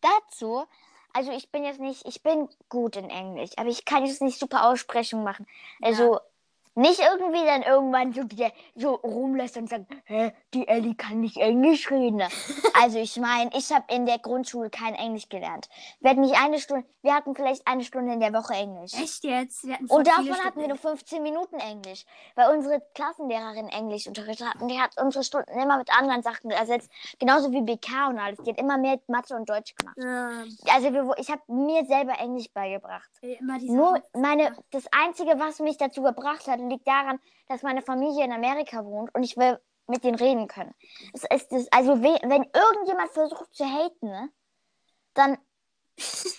Dazu, 0.00 0.64
also 1.12 1.32
ich 1.32 1.50
bin 1.50 1.64
jetzt 1.64 1.80
nicht, 1.80 2.06
ich 2.06 2.22
bin 2.22 2.48
gut 2.68 2.96
in 2.96 3.10
Englisch, 3.10 3.50
aber 3.56 3.68
ich 3.68 3.84
kann 3.84 4.04
jetzt 4.06 4.22
nicht 4.22 4.38
super 4.38 4.68
Aussprechung 4.68 5.24
machen. 5.24 5.46
Also 5.80 6.20
nicht 6.78 7.00
irgendwie 7.00 7.44
dann 7.44 7.62
irgendwann 7.62 8.12
so, 8.12 8.22
wieder 8.30 8.52
so 8.76 8.94
rumlässt 8.94 9.56
und 9.56 9.68
sagt, 9.68 9.86
hä, 10.04 10.32
die 10.54 10.68
Ellie 10.68 10.94
kann 10.94 11.20
nicht 11.20 11.36
Englisch 11.36 11.90
reden. 11.90 12.22
also 12.80 12.98
ich 12.98 13.16
meine, 13.16 13.50
ich 13.54 13.72
habe 13.72 13.84
in 13.92 14.06
der 14.06 14.18
Grundschule 14.18 14.70
kein 14.70 14.94
Englisch 14.94 15.28
gelernt. 15.28 15.68
Wir 16.00 16.10
hatten 16.10 16.20
nicht 16.20 16.40
eine 16.40 16.58
Stunde, 16.60 16.86
wir 17.02 17.14
hatten 17.14 17.34
vielleicht 17.34 17.66
eine 17.66 17.82
Stunde 17.82 18.12
in 18.12 18.20
der 18.20 18.32
Woche 18.32 18.54
Englisch. 18.54 18.94
Echt 18.94 19.24
jetzt? 19.24 19.64
Wir 19.64 19.74
hatten 19.74 19.86
Und 19.86 20.06
davon 20.06 20.44
hatten 20.44 20.60
wir 20.60 20.68
nur 20.68 20.76
15 20.76 21.22
Minuten 21.22 21.56
Englisch. 21.56 22.04
Weil 22.36 22.54
unsere 22.54 22.80
Klassenlehrerin 22.94 23.68
Englisch 23.68 24.06
unterrichtet 24.06 24.48
hat. 24.48 24.62
Und 24.62 24.68
die 24.68 24.80
hat 24.80 24.92
unsere 25.00 25.24
Stunden 25.24 25.58
immer 25.58 25.78
mit 25.78 25.90
anderen 25.96 26.22
Sachen 26.22 26.50
ersetzt. 26.50 26.90
Genauso 27.18 27.50
wie 27.50 27.62
BK 27.62 28.08
und 28.08 28.18
alles. 28.18 28.38
Die 28.44 28.50
hat 28.50 28.58
immer 28.58 28.78
mehr 28.78 29.00
Mathe 29.08 29.34
und 29.34 29.48
Deutsch 29.48 29.74
gemacht. 29.74 29.96
Ja, 29.98 30.30
Also 30.74 30.92
wir, 30.92 31.12
ich 31.18 31.28
habe 31.30 31.42
mir 31.48 31.84
selber 31.86 32.18
Englisch 32.20 32.52
beigebracht. 32.52 33.10
Nur 33.62 34.00
meine, 34.14 34.56
das 34.70 34.84
Einzige, 34.92 35.38
was 35.40 35.58
mich 35.58 35.76
dazu 35.76 36.02
gebracht 36.02 36.46
hat, 36.46 36.67
liegt 36.70 36.86
daran, 36.86 37.18
dass 37.48 37.62
meine 37.62 37.82
Familie 37.82 38.24
in 38.24 38.32
Amerika 38.32 38.84
wohnt 38.84 39.14
und 39.14 39.22
ich 39.22 39.36
will 39.36 39.58
mit 39.86 40.04
denen 40.04 40.16
reden 40.16 40.48
können. 40.48 40.74
Es 41.14 41.24
ist 41.24 41.50
das, 41.50 41.66
also 41.72 42.02
we- 42.02 42.20
wenn 42.28 42.44
irgendjemand 42.52 43.10
versucht 43.12 43.54
zu 43.54 43.64
haten, 43.64 44.06
ne, 44.06 44.30
dann, 45.14 45.38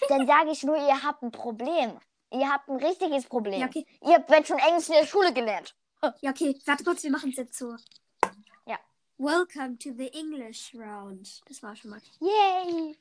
dann 0.08 0.28
sage 0.28 0.52
ich 0.52 0.64
nur, 0.64 0.78
ihr 0.78 1.04
habt 1.04 1.24
ein 1.24 1.32
Problem. 1.32 2.00
Ihr 2.32 2.48
habt 2.52 2.70
ein 2.70 2.76
richtiges 2.78 3.26
Problem. 3.26 3.60
Ja, 3.60 3.66
okay. 3.68 3.86
Ihr 4.04 4.14
habt 4.16 4.48
schon 4.48 4.60
Englisch 4.60 4.88
in 4.88 4.94
der 4.94 5.06
Schule 5.08 5.34
gelernt. 5.34 5.76
Ja, 6.22 6.30
okay, 6.32 6.56
warte 6.66 6.84
kurz, 6.84 7.02
wir 7.04 7.12
machen 7.12 7.32
es 7.32 7.38
jetzt 7.38 7.58
so. 7.58 7.76
Ja. 8.66 8.78
Welcome 9.18 9.78
to 9.80 9.90
the 9.98 10.08
English 10.14 10.74
round. 10.76 11.42
Das 11.50 11.62
war 11.64 11.76
schon 11.76 11.90
mal. 11.92 12.00
Yay! 12.20 12.96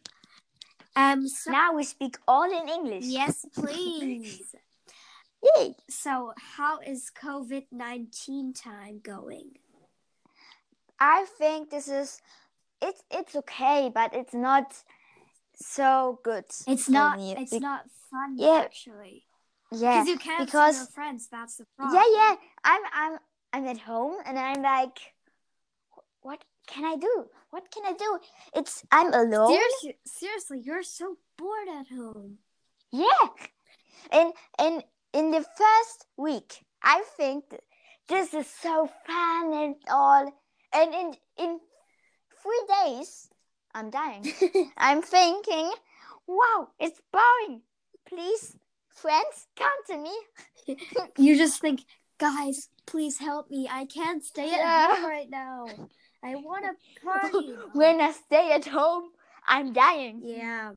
Um, 0.97 1.27
so, 1.29 1.51
Now 1.51 1.77
we 1.77 1.85
speak 1.85 2.19
all 2.27 2.51
in 2.51 2.67
English. 2.69 3.05
yes, 3.05 3.47
please. 3.55 4.57
Yay! 5.43 5.75
So, 5.89 6.33
how 6.57 6.81
is 6.81 7.11
COVID 7.21 7.67
19 7.71 8.53
time 8.55 9.01
going? 9.03 9.53
I 11.01 11.27
think 11.39 11.71
this 11.71 11.89
is 11.89 12.21
it's 12.83 13.03
it's 13.11 13.37
okay, 13.37 13.91
but 13.95 14.15
it's 14.15 14.35
not 14.35 14.75
so 15.55 16.19
good. 16.25 16.45
It's 16.67 16.89
not. 16.89 17.19
me. 17.19 17.35
It's 17.39 17.53
Be- 17.53 17.61
not 17.61 17.85
fun 18.11 18.37
Yeah. 18.37 18.63
actually. 18.65 19.25
yeah, 19.71 20.03
Because 20.03 20.09
you 20.09 20.19
can't 20.19 20.47
because 20.47 20.75
see 20.75 20.79
your 20.81 20.87
friends. 20.89 21.29
That's 21.31 21.57
the 21.57 21.67
problem. 21.77 21.95
yeah, 22.03 22.09
yeah. 22.19 22.35
I'm 22.65 22.83
I'm 22.93 23.19
I'm 23.53 23.67
at 23.67 23.79
home 23.79 24.17
and 24.27 24.39
I'm 24.39 24.63
like, 24.63 24.99
what 26.23 26.43
can 26.67 26.85
I 26.85 26.97
do? 26.97 27.27
What 27.51 27.71
can 27.71 27.85
I 27.87 27.93
do? 27.93 28.19
It's 28.55 28.83
I'm 28.91 29.13
alone. 29.15 29.49
Seriously, 29.55 29.99
seriously, 30.05 30.61
you're 30.65 30.83
so 30.83 31.17
bored 31.37 31.69
at 31.69 31.87
home. 31.89 32.39
Yeah, 32.91 33.29
and 34.11 34.33
and 34.59 34.83
in 35.13 35.31
the 35.31 35.43
first 35.57 36.07
week, 36.17 36.65
I 36.83 37.03
think 37.17 37.45
this 38.09 38.35
is 38.35 38.47
so 38.47 38.89
fun 39.07 39.53
and 39.53 39.75
all, 39.91 40.33
and 40.73 40.95
in 40.95 41.15
in 41.39 41.61
three 42.43 42.65
days, 42.85 43.29
I'm 43.75 43.91
dying. 43.91 44.25
I'm 44.77 45.03
thinking, 45.03 45.71
wow, 46.27 46.69
it's 46.79 47.01
boring. 47.13 47.63
Please, 48.09 48.57
friends, 48.89 49.47
come 49.57 49.79
to 49.89 49.97
me. 49.99 50.17
You 51.19 51.37
just 51.37 51.61
think, 51.61 51.85
guys, 52.19 52.69
please 52.87 53.19
help 53.19 53.51
me. 53.51 53.69
I 53.71 53.87
can't 53.87 54.23
stay 54.25 54.53
at 54.53 54.59
Yeah. 54.59 54.95
home 54.97 55.05
right 55.07 55.31
now. 55.31 55.67
I 56.23 56.35
want 56.37 56.65
to 56.65 56.73
party. 57.05 57.55
when 57.73 58.01
I 58.01 58.13
stay 58.13 58.53
at 58.53 58.67
home, 58.67 59.11
I'm 59.47 59.73
dying. 59.73 60.21
yeah. 60.25 60.73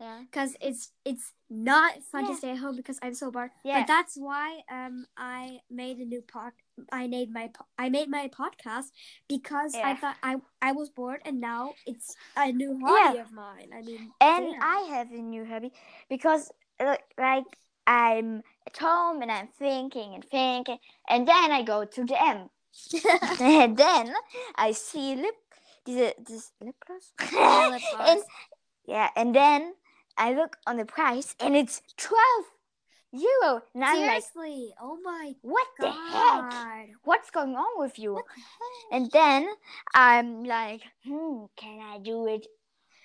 Yeah. 0.00 0.20
because 0.30 0.54
it's 0.60 0.92
it's 1.04 1.32
not 1.50 2.02
fun 2.12 2.24
Yeah. 2.24 2.30
to 2.32 2.36
stay 2.36 2.50
at 2.50 2.58
home 2.58 2.76
because 2.76 2.98
I'm 3.02 3.14
so 3.14 3.30
bored. 3.30 3.50
Yeah. 3.64 3.80
But 3.80 3.86
that's 3.88 4.16
why 4.16 4.60
um 4.70 5.06
I 5.16 5.60
made 5.70 5.98
a 5.98 6.04
new 6.04 6.20
pod. 6.22 6.52
I 6.92 7.06
made 7.08 7.32
my 7.32 7.48
po- 7.48 7.66
I 7.78 7.88
made 7.88 8.08
my 8.08 8.28
podcast 8.28 8.92
because 9.28 9.74
I 9.74 9.94
thought 9.94 10.16
I 10.22 10.36
I 10.62 10.72
was 10.72 10.90
bored 10.90 11.20
and 11.24 11.40
now 11.40 11.74
it's 11.86 12.14
a 12.36 12.52
new 12.52 12.78
hobby 12.82 13.16
Yeah. 13.16 13.22
of 13.22 13.32
mine. 13.32 13.70
I 13.74 13.82
mean, 13.82 14.12
And 14.20 14.52
damn. 14.52 14.62
I 14.62 14.78
have 14.94 15.10
a 15.10 15.16
new 15.22 15.44
hobby 15.44 15.72
because, 16.08 16.50
like, 17.18 17.44
I'm 17.86 18.42
at 18.66 18.76
home 18.76 19.22
and 19.22 19.32
I'm 19.32 19.48
thinking 19.58 20.14
and 20.14 20.24
thinking, 20.24 20.78
and 21.08 21.26
then 21.26 21.50
I 21.50 21.62
go 21.62 21.84
to 21.84 22.04
the 22.04 22.22
M. 22.22 22.50
and 23.40 23.76
then 23.76 24.14
I 24.56 24.72
see 24.72 25.16
lip, 25.16 25.34
this, 25.86 26.12
this 26.28 26.52
lip 26.60 26.76
gloss. 26.86 27.12
Lip 27.18 27.30
gloss. 27.96 28.08
and, 28.10 28.22
yeah, 28.86 29.08
and 29.16 29.34
then 29.34 29.72
I 30.18 30.34
look 30.34 30.56
on 30.66 30.76
the 30.76 30.84
price 30.84 31.34
and 31.40 31.56
it's 31.56 31.80
12 31.96 32.20
euro. 33.12 33.62
And 33.74 33.84
I'm 33.84 34.06
like, 34.06 34.22
seriously, 34.22 34.74
oh 34.80 34.98
my 35.02 35.32
what 35.42 35.66
the 35.78 35.90
heck? 35.90 36.88
What's 37.04 37.30
going 37.30 37.54
on 37.56 37.80
with 37.80 37.98
you? 37.98 38.14
The? 38.14 38.96
And 38.96 39.10
then 39.10 39.48
I'm 39.94 40.44
like, 40.44 40.82
hmm, 41.04 41.44
can 41.56 41.80
I 41.80 41.98
do 41.98 42.26
it 42.26 42.46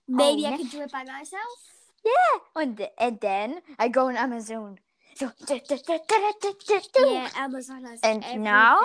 maybe 0.07 0.45
I 0.45 0.57
can 0.57 0.67
do 0.67 0.81
it 0.81 0.91
by 0.91 1.03
myself. 1.03 1.57
Yeah, 2.03 2.61
and, 2.61 2.77
th- 2.77 2.91
and 2.97 3.19
then 3.21 3.61
I 3.79 3.87
go 3.87 4.07
on 4.07 4.17
Amazon. 4.17 4.79
So. 5.15 5.31
Yeah, 5.47 7.29
Amazon 7.35 7.83
has 7.85 7.99
And 8.03 8.23
everything. 8.23 8.43
now? 8.43 8.77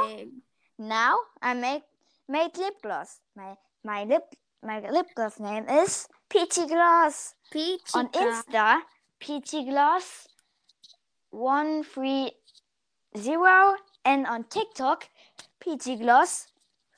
now 0.79 1.19
I 1.43 1.55
make 1.55 1.83
made 2.29 2.57
lip 2.57 2.75
gloss. 2.83 3.21
My 3.35 3.57
my 3.83 4.05
lip 4.05 4.23
my 4.63 4.81
lip 4.81 5.07
gloss 5.17 5.41
name 5.41 5.67
is 5.69 6.07
Peachy 6.29 6.67
Gloss. 6.67 7.35
Peachy 7.51 7.81
on. 7.95 8.09
Insta, 8.09 8.81
Peachy 9.19 9.65
three 11.83 12.33
zero, 13.17 13.77
and 14.05 14.27
on 14.27 14.45
TikTok, 14.45 15.09
Peachy 15.61 15.97
Gloss 15.97 16.49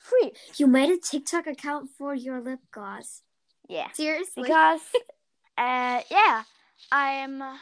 three. 0.03 0.31
You 0.57 0.67
made 0.67 0.89
a 0.89 0.97
TikTok 0.97 1.47
account 1.47 1.89
for 1.97 2.13
your 2.13 2.41
lip 2.41 2.59
gloss. 2.71 3.21
Yeah. 3.69 3.91
Seriously? 3.93 4.43
because 4.43 4.81
uh 5.57 6.01
yeah 6.09 6.43
i'm 6.91 7.41
uh, 7.41 7.57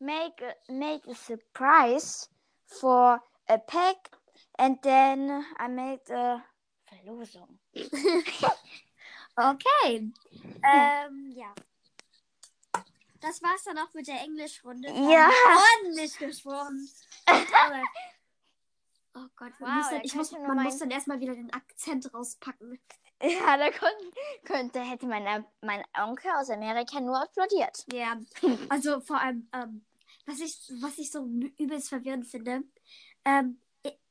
make 0.00 0.42
made 0.68 1.00
a 1.08 1.14
surprise 1.14 2.28
for 2.80 3.20
a 3.48 3.58
pack 3.58 3.96
and 4.58 4.76
then 4.82 5.44
i 5.56 5.68
made 5.68 6.00
a 6.10 6.42
Verlosung. 7.06 7.58
Okay. 9.36 10.12
Ähm, 10.62 11.32
ja. 11.34 11.54
Das 13.20 13.42
war's 13.42 13.64
dann 13.64 13.78
auch 13.78 13.92
mit 13.94 14.06
der 14.06 14.20
Englischrunde. 14.22 14.88
Ja. 14.88 15.30
Ordentlich 15.82 16.16
gesprochen. 16.18 16.88
Oh 19.14 19.26
Gott, 19.36 19.52
man 19.58 19.70
Wow, 19.70 19.76
muss 19.76 19.88
da 19.88 19.94
dann, 19.96 20.04
ich 20.04 20.14
muss, 20.14 20.32
man 20.32 20.56
mein- 20.56 20.64
muss 20.64 20.78
dann 20.78 20.90
erstmal 20.90 21.20
wieder 21.20 21.34
den 21.34 21.52
Akzent 21.52 22.12
rauspacken. 22.14 22.78
Ja, 23.22 23.56
da 23.58 23.70
könnte, 23.70 24.10
könnte 24.44 24.80
hätte 24.80 25.06
mein, 25.06 25.44
mein 25.60 25.84
Onkel 25.98 26.30
aus 26.30 26.48
Amerika 26.48 27.00
nur 27.00 27.20
applaudiert. 27.20 27.84
Ja, 27.92 28.18
also 28.70 29.00
vor 29.00 29.20
allem, 29.20 29.46
ähm, 29.52 29.84
was 30.26 30.40
ich, 30.40 30.58
was 30.80 30.96
ich 30.96 31.10
so 31.10 31.26
übelst 31.58 31.90
verwirrend 31.90 32.26
finde, 32.28 32.62
ähm, 33.26 33.60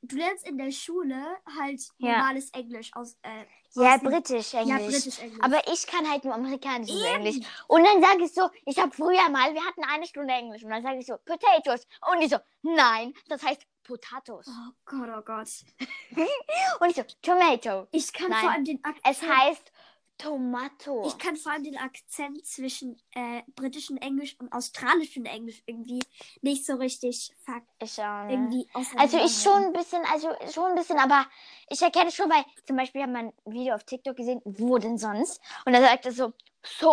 du 0.01 0.15
lernst 0.17 0.47
in 0.47 0.57
der 0.57 0.71
Schule 0.71 1.37
halt 1.57 1.81
Ja. 1.97 2.17
normales 2.17 2.49
Englisch 2.51 2.91
aus, 2.93 3.17
äh, 3.21 3.45
Ja, 3.73 3.95
aus 3.95 4.01
britisch 4.01 4.53
ja, 4.53 4.61
Englisch. 4.61 4.87
britisch 5.03 5.19
Englisch. 5.19 5.39
Aber 5.43 5.61
ich 5.71 5.85
kann 5.87 6.09
halt 6.09 6.23
nur 6.23 6.33
amerikanisches 6.33 6.95
Eben. 6.95 7.25
Englisch. 7.25 7.45
Und 7.67 7.83
dann 7.83 8.01
sage 8.01 8.23
ich 8.23 8.33
so, 8.33 8.49
ich 8.65 8.77
habe 8.79 8.91
früher 8.95 9.29
mal, 9.29 9.53
wir 9.53 9.63
hatten 9.65 9.83
eine 9.83 10.05
Stunde 10.07 10.33
Englisch. 10.33 10.63
Und 10.63 10.71
dann 10.71 10.81
sage 10.83 10.97
ich 10.99 11.05
so, 11.05 11.17
Potatoes. 11.25 11.85
Und 12.11 12.21
ich 12.21 12.29
so, 12.29 12.37
nein, 12.63 13.13
das 13.27 13.43
heißt 13.43 13.61
Potatoes. 13.83 14.47
oh 14.47 14.71
Gott, 14.85 15.09
oh 15.17 15.21
Gott. 15.21 15.47
Und 16.79 16.89
ich 16.89 16.95
so, 16.95 17.03
Tomato. 17.21 17.87
Ich 17.91 18.13
kann 18.13 18.29
Nein. 18.29 18.41
vor 18.41 18.51
allem 18.51 18.65
den 18.65 18.83
Akzent. 18.83 19.05
Es 19.05 19.21
heißt 19.21 19.71
Tomato. 20.19 21.07
Ich 21.07 21.17
kann 21.17 21.37
vor 21.37 21.53
allem 21.53 21.63
den 21.63 21.77
Akzent 21.77 22.45
zwischen 22.45 23.01
äh, 23.13 23.41
britischem 23.55 23.97
Englisch 23.97 24.35
und 24.39 24.51
australischem 24.51 25.25
Englisch 25.25 25.63
irgendwie 25.65 26.01
nicht 26.41 26.65
so 26.65 26.75
richtig 26.75 27.31
ver 27.45 27.61
Ich 27.79 27.99
auch 28.03 28.23
nicht. 28.25 28.33
irgendwie 28.33 28.67
Also 28.97 29.17
ich 29.17 29.41
schon 29.41 29.63
ein 29.63 29.73
bisschen, 29.73 30.03
also 30.11 30.29
schon 30.53 30.65
ein 30.65 30.75
bisschen, 30.75 30.99
aber 30.99 31.25
ich 31.69 31.81
erkenne 31.81 32.11
schon, 32.11 32.29
weil 32.29 32.43
zum 32.67 32.75
Beispiel 32.75 33.01
haben 33.01 33.13
wir 33.13 33.19
ein 33.19 33.33
Video 33.45 33.75
auf 33.75 33.85
TikTok 33.85 34.17
gesehen, 34.17 34.41
wo 34.43 34.77
denn 34.77 34.97
sonst? 34.97 35.41
Und 35.65 35.73
da 35.73 35.81
sagt 35.81 36.05
er 36.05 36.11
so, 36.11 36.33
so 36.63 36.87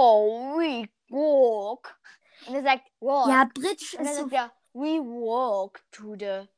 we 0.56 0.88
walk. 1.08 1.98
Und 2.46 2.54
er 2.54 2.62
sagt, 2.62 2.86
walk. 3.00 3.28
Ja, 3.28 3.48
britisch 3.52 3.94
Und 3.94 4.04
dann 4.04 4.12
ist 4.12 4.20
so 4.20 4.28
sagt 4.28 4.34
er, 4.34 4.52
we 4.72 5.00
walk 5.00 5.82
to 5.90 6.14
the. 6.16 6.48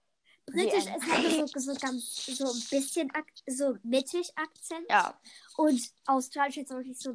Britisch 0.53 0.85
the 0.85 0.91
end. 0.91 1.03
ist 1.05 1.13
halt 1.13 1.51
so, 1.51 1.61
so 1.61 1.75
ganz 1.81 2.27
so 2.27 2.45
ein 2.47 2.63
bisschen 2.71 3.13
so 3.47 3.77
mittig 3.83 4.31
Akzent 4.37 4.87
Ja. 4.91 5.19
und 5.57 5.81
australisch 6.07 6.57
ist 6.59 6.69
so 6.69 6.77
richtig 6.77 6.99
so 6.99 7.13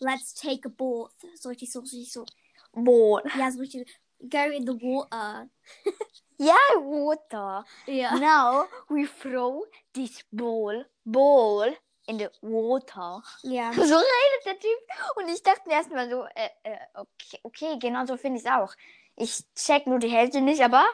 let's 0.00 0.34
take 0.34 0.68
a 0.68 0.70
bath 0.70 1.12
so 1.40 1.48
richtig 1.48 1.72
so 1.72 1.80
richtig 1.80 2.12
so 2.12 2.24
Bowl. 2.72 3.22
ja 3.38 3.50
so 3.50 3.58
richtig 3.60 3.88
go 4.20 4.38
in 4.50 4.66
the 4.66 4.72
water 4.80 5.48
Ja, 6.40 6.54
water. 6.76 7.64
ja 7.86 8.14
Now 8.14 8.66
we 8.88 9.08
throw 9.20 9.64
this 9.92 10.22
bowl, 10.30 10.84
bowl 11.04 11.76
in 12.06 12.18
the 12.20 12.28
water. 12.42 13.22
ja 13.42 13.72
So 13.74 13.80
redet 13.82 14.44
der 14.46 14.58
Typ. 14.60 14.78
Und 15.16 15.28
ich 15.28 15.42
dachte 15.42 15.62
mir 15.66 15.74
erstmal 15.74 16.08
so, 16.08 16.24
äh, 16.36 16.48
äh, 16.62 16.78
okay, 16.94 17.40
okay, 17.42 17.78
genau 17.80 18.06
so 18.06 18.16
finde 18.16 18.38
ich 18.38 18.46
es 18.46 18.50
auch. 18.52 18.72
Ich 19.16 19.42
check 19.56 19.88
nur 19.88 19.98
die 19.98 20.08
Hälfte 20.10 20.40
nicht, 20.40 20.60
aber 20.62 20.86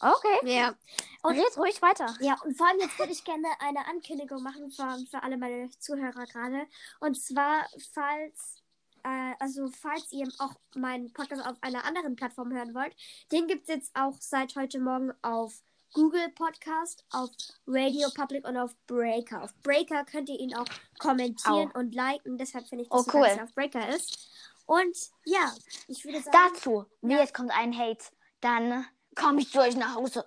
okay. 0.00 0.38
ja 0.44 0.74
Und 1.22 1.36
red 1.38 1.56
ruhig 1.58 1.80
weiter. 1.82 2.14
Ja, 2.20 2.36
und 2.44 2.56
vor 2.56 2.66
allem 2.68 2.80
jetzt 2.80 2.98
würde 2.98 3.12
ich 3.12 3.24
gerne 3.24 3.48
eine 3.60 3.86
Ankündigung 3.86 4.42
machen 4.42 4.70
für, 4.70 4.98
für 5.10 5.22
alle 5.22 5.36
meine 5.36 5.70
Zuhörer 5.78 6.24
gerade. 6.26 6.66
Und 7.00 7.20
zwar, 7.20 7.66
falls, 7.92 8.62
äh, 9.04 9.34
also 9.38 9.68
falls 9.68 10.10
ihr 10.12 10.28
auch 10.38 10.54
meinen 10.74 11.12
Podcast 11.12 11.44
auf 11.46 11.56
einer 11.62 11.84
anderen 11.84 12.16
Plattform 12.16 12.52
hören 12.52 12.74
wollt, 12.74 12.94
den 13.32 13.46
gibt 13.46 13.68
es 13.68 13.74
jetzt 13.74 13.90
auch 13.94 14.14
seit 14.20 14.56
heute 14.56 14.80
Morgen 14.80 15.12
auf 15.22 15.62
Google 15.92 16.28
Podcast, 16.30 17.04
auf 17.10 17.30
Radio 17.66 18.08
Public 18.14 18.46
und 18.46 18.56
auf 18.56 18.74
Breaker. 18.86 19.42
Auf 19.42 19.54
Breaker 19.62 20.04
könnt 20.04 20.28
ihr 20.28 20.38
ihn 20.38 20.54
auch 20.54 20.66
kommentieren 20.98 21.70
und 21.72 21.94
liken. 21.94 22.38
Deshalb 22.38 22.68
finde 22.68 22.84
ich 22.84 22.90
das 22.90 23.08
Oh, 23.08 23.10
cool. 23.12 23.26
dass 23.26 23.36
er 23.38 23.44
auf 23.44 23.54
Breaker 23.54 23.88
ist. 23.88 24.30
Und 24.66 24.96
ja, 25.24 25.52
ich 25.88 26.04
würde 26.04 26.22
sagen. 26.22 26.36
Dazu, 26.54 26.86
wie 27.02 27.14
es 27.14 27.32
kommt 27.32 27.50
ein 27.50 27.76
Hate, 27.76 28.04
dann 28.40 28.86
komme 29.14 29.40
ich 29.40 29.50
zu 29.50 29.60
euch 29.60 29.76
nach 29.76 29.94
Hause. 29.94 30.24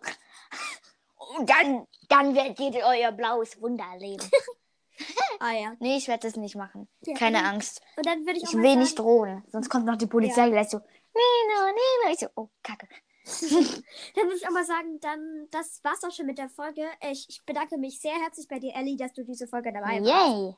Und 1.37 1.49
dann, 1.49 1.87
dann 2.09 2.35
werdet 2.35 2.59
ihr 2.59 2.83
euer 2.85 3.11
blaues 3.11 3.59
Wunder 3.61 3.85
erleben. 3.93 4.29
ah 5.39 5.51
ja. 5.51 5.73
nee, 5.79 5.97
ich 5.97 6.07
werde 6.07 6.27
das 6.27 6.35
nicht 6.35 6.55
machen. 6.55 6.87
Ja, 7.01 7.15
Keine 7.15 7.43
Angst. 7.45 7.81
Und 7.95 8.05
dann 8.05 8.25
würde 8.25 8.37
ich, 8.37 8.43
Ich 8.43 8.53
will 8.53 8.63
sagen, 8.63 8.79
nicht 8.79 8.99
drohen. 8.99 9.43
Sonst 9.51 9.69
kommt 9.69 9.85
noch 9.85 9.97
die 9.97 10.07
Polizei 10.07 10.49
gleich 10.49 10.69
so, 10.69 10.77
Nino, 10.77 11.65
Nino. 11.67 12.13
Ich 12.13 12.19
so, 12.19 12.27
oh, 12.35 12.49
kacke. 12.61 12.87
Dann 13.25 14.25
würde 14.25 14.35
ich 14.35 14.45
auch 14.45 14.51
mal 14.51 14.65
sagen, 14.65 14.99
dann 14.99 15.47
das 15.49 15.81
war's 15.81 16.03
auch 16.03 16.11
schon 16.11 16.25
mit 16.25 16.37
der 16.37 16.49
Folge. 16.49 16.85
Ich, 17.09 17.25
ich 17.29 17.45
bedanke 17.45 17.77
mich 17.77 18.01
sehr 18.01 18.15
herzlich 18.15 18.49
bei 18.49 18.59
dir, 18.59 18.75
Ellie, 18.75 18.97
dass 18.97 19.13
du 19.13 19.23
diese 19.23 19.47
Folge 19.47 19.71
dabei 19.71 20.01
warst. 20.01 20.07
Yay. 20.07 20.55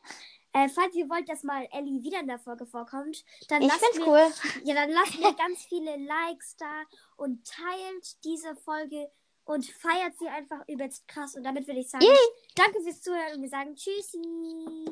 Äh, 0.55 0.69
falls 0.69 0.95
ihr 0.95 1.09
wollt, 1.09 1.27
dass 1.27 1.43
mal 1.43 1.67
Ellie 1.73 2.01
wieder 2.01 2.21
in 2.21 2.27
der 2.27 2.39
Folge 2.39 2.65
vorkommt, 2.65 3.25
dann 3.49 3.61
Ich 3.61 3.67
lasst 3.67 3.99
mir, 3.99 4.07
cool. 4.07 4.31
ja, 4.63 4.73
dann 4.73 4.89
lasst 4.89 5.19
mir 5.19 5.33
ganz 5.37 5.65
viele 5.65 5.97
Likes 5.97 6.55
da 6.55 6.83
und 7.17 7.45
teilt 7.45 8.23
diese 8.23 8.55
Folge 8.55 9.11
und 9.43 9.65
feiert 9.65 10.17
sie 10.17 10.29
einfach 10.29 10.65
übelst 10.69 11.05
krass. 11.09 11.35
Und 11.35 11.43
damit 11.43 11.67
würde 11.67 11.81
ich 11.81 11.89
sagen, 11.89 12.05
Yay. 12.05 12.15
danke 12.55 12.81
fürs 12.81 13.01
Zuhören 13.01 13.35
und 13.35 13.41
wir 13.41 13.49
sagen 13.49 13.75
Tschüssi. 13.75 14.21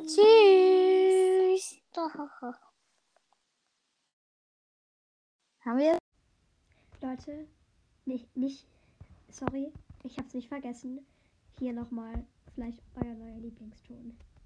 Tschüss. 0.06 1.78
Haben 5.62 5.78
wir? 5.80 5.97
Leute, 6.99 7.47
nicht, 8.04 8.36
nicht, 8.36 8.67
sorry, 9.30 9.71
ich 10.04 10.17
hab's 10.17 10.34
nicht 10.34 10.49
vergessen. 10.49 11.08
Hier 11.58 11.71
nochmal 11.71 12.26
vielleicht 12.54 12.80
euer 12.95 13.13
neuer 13.13 13.38
Lieblingston. 13.38 14.17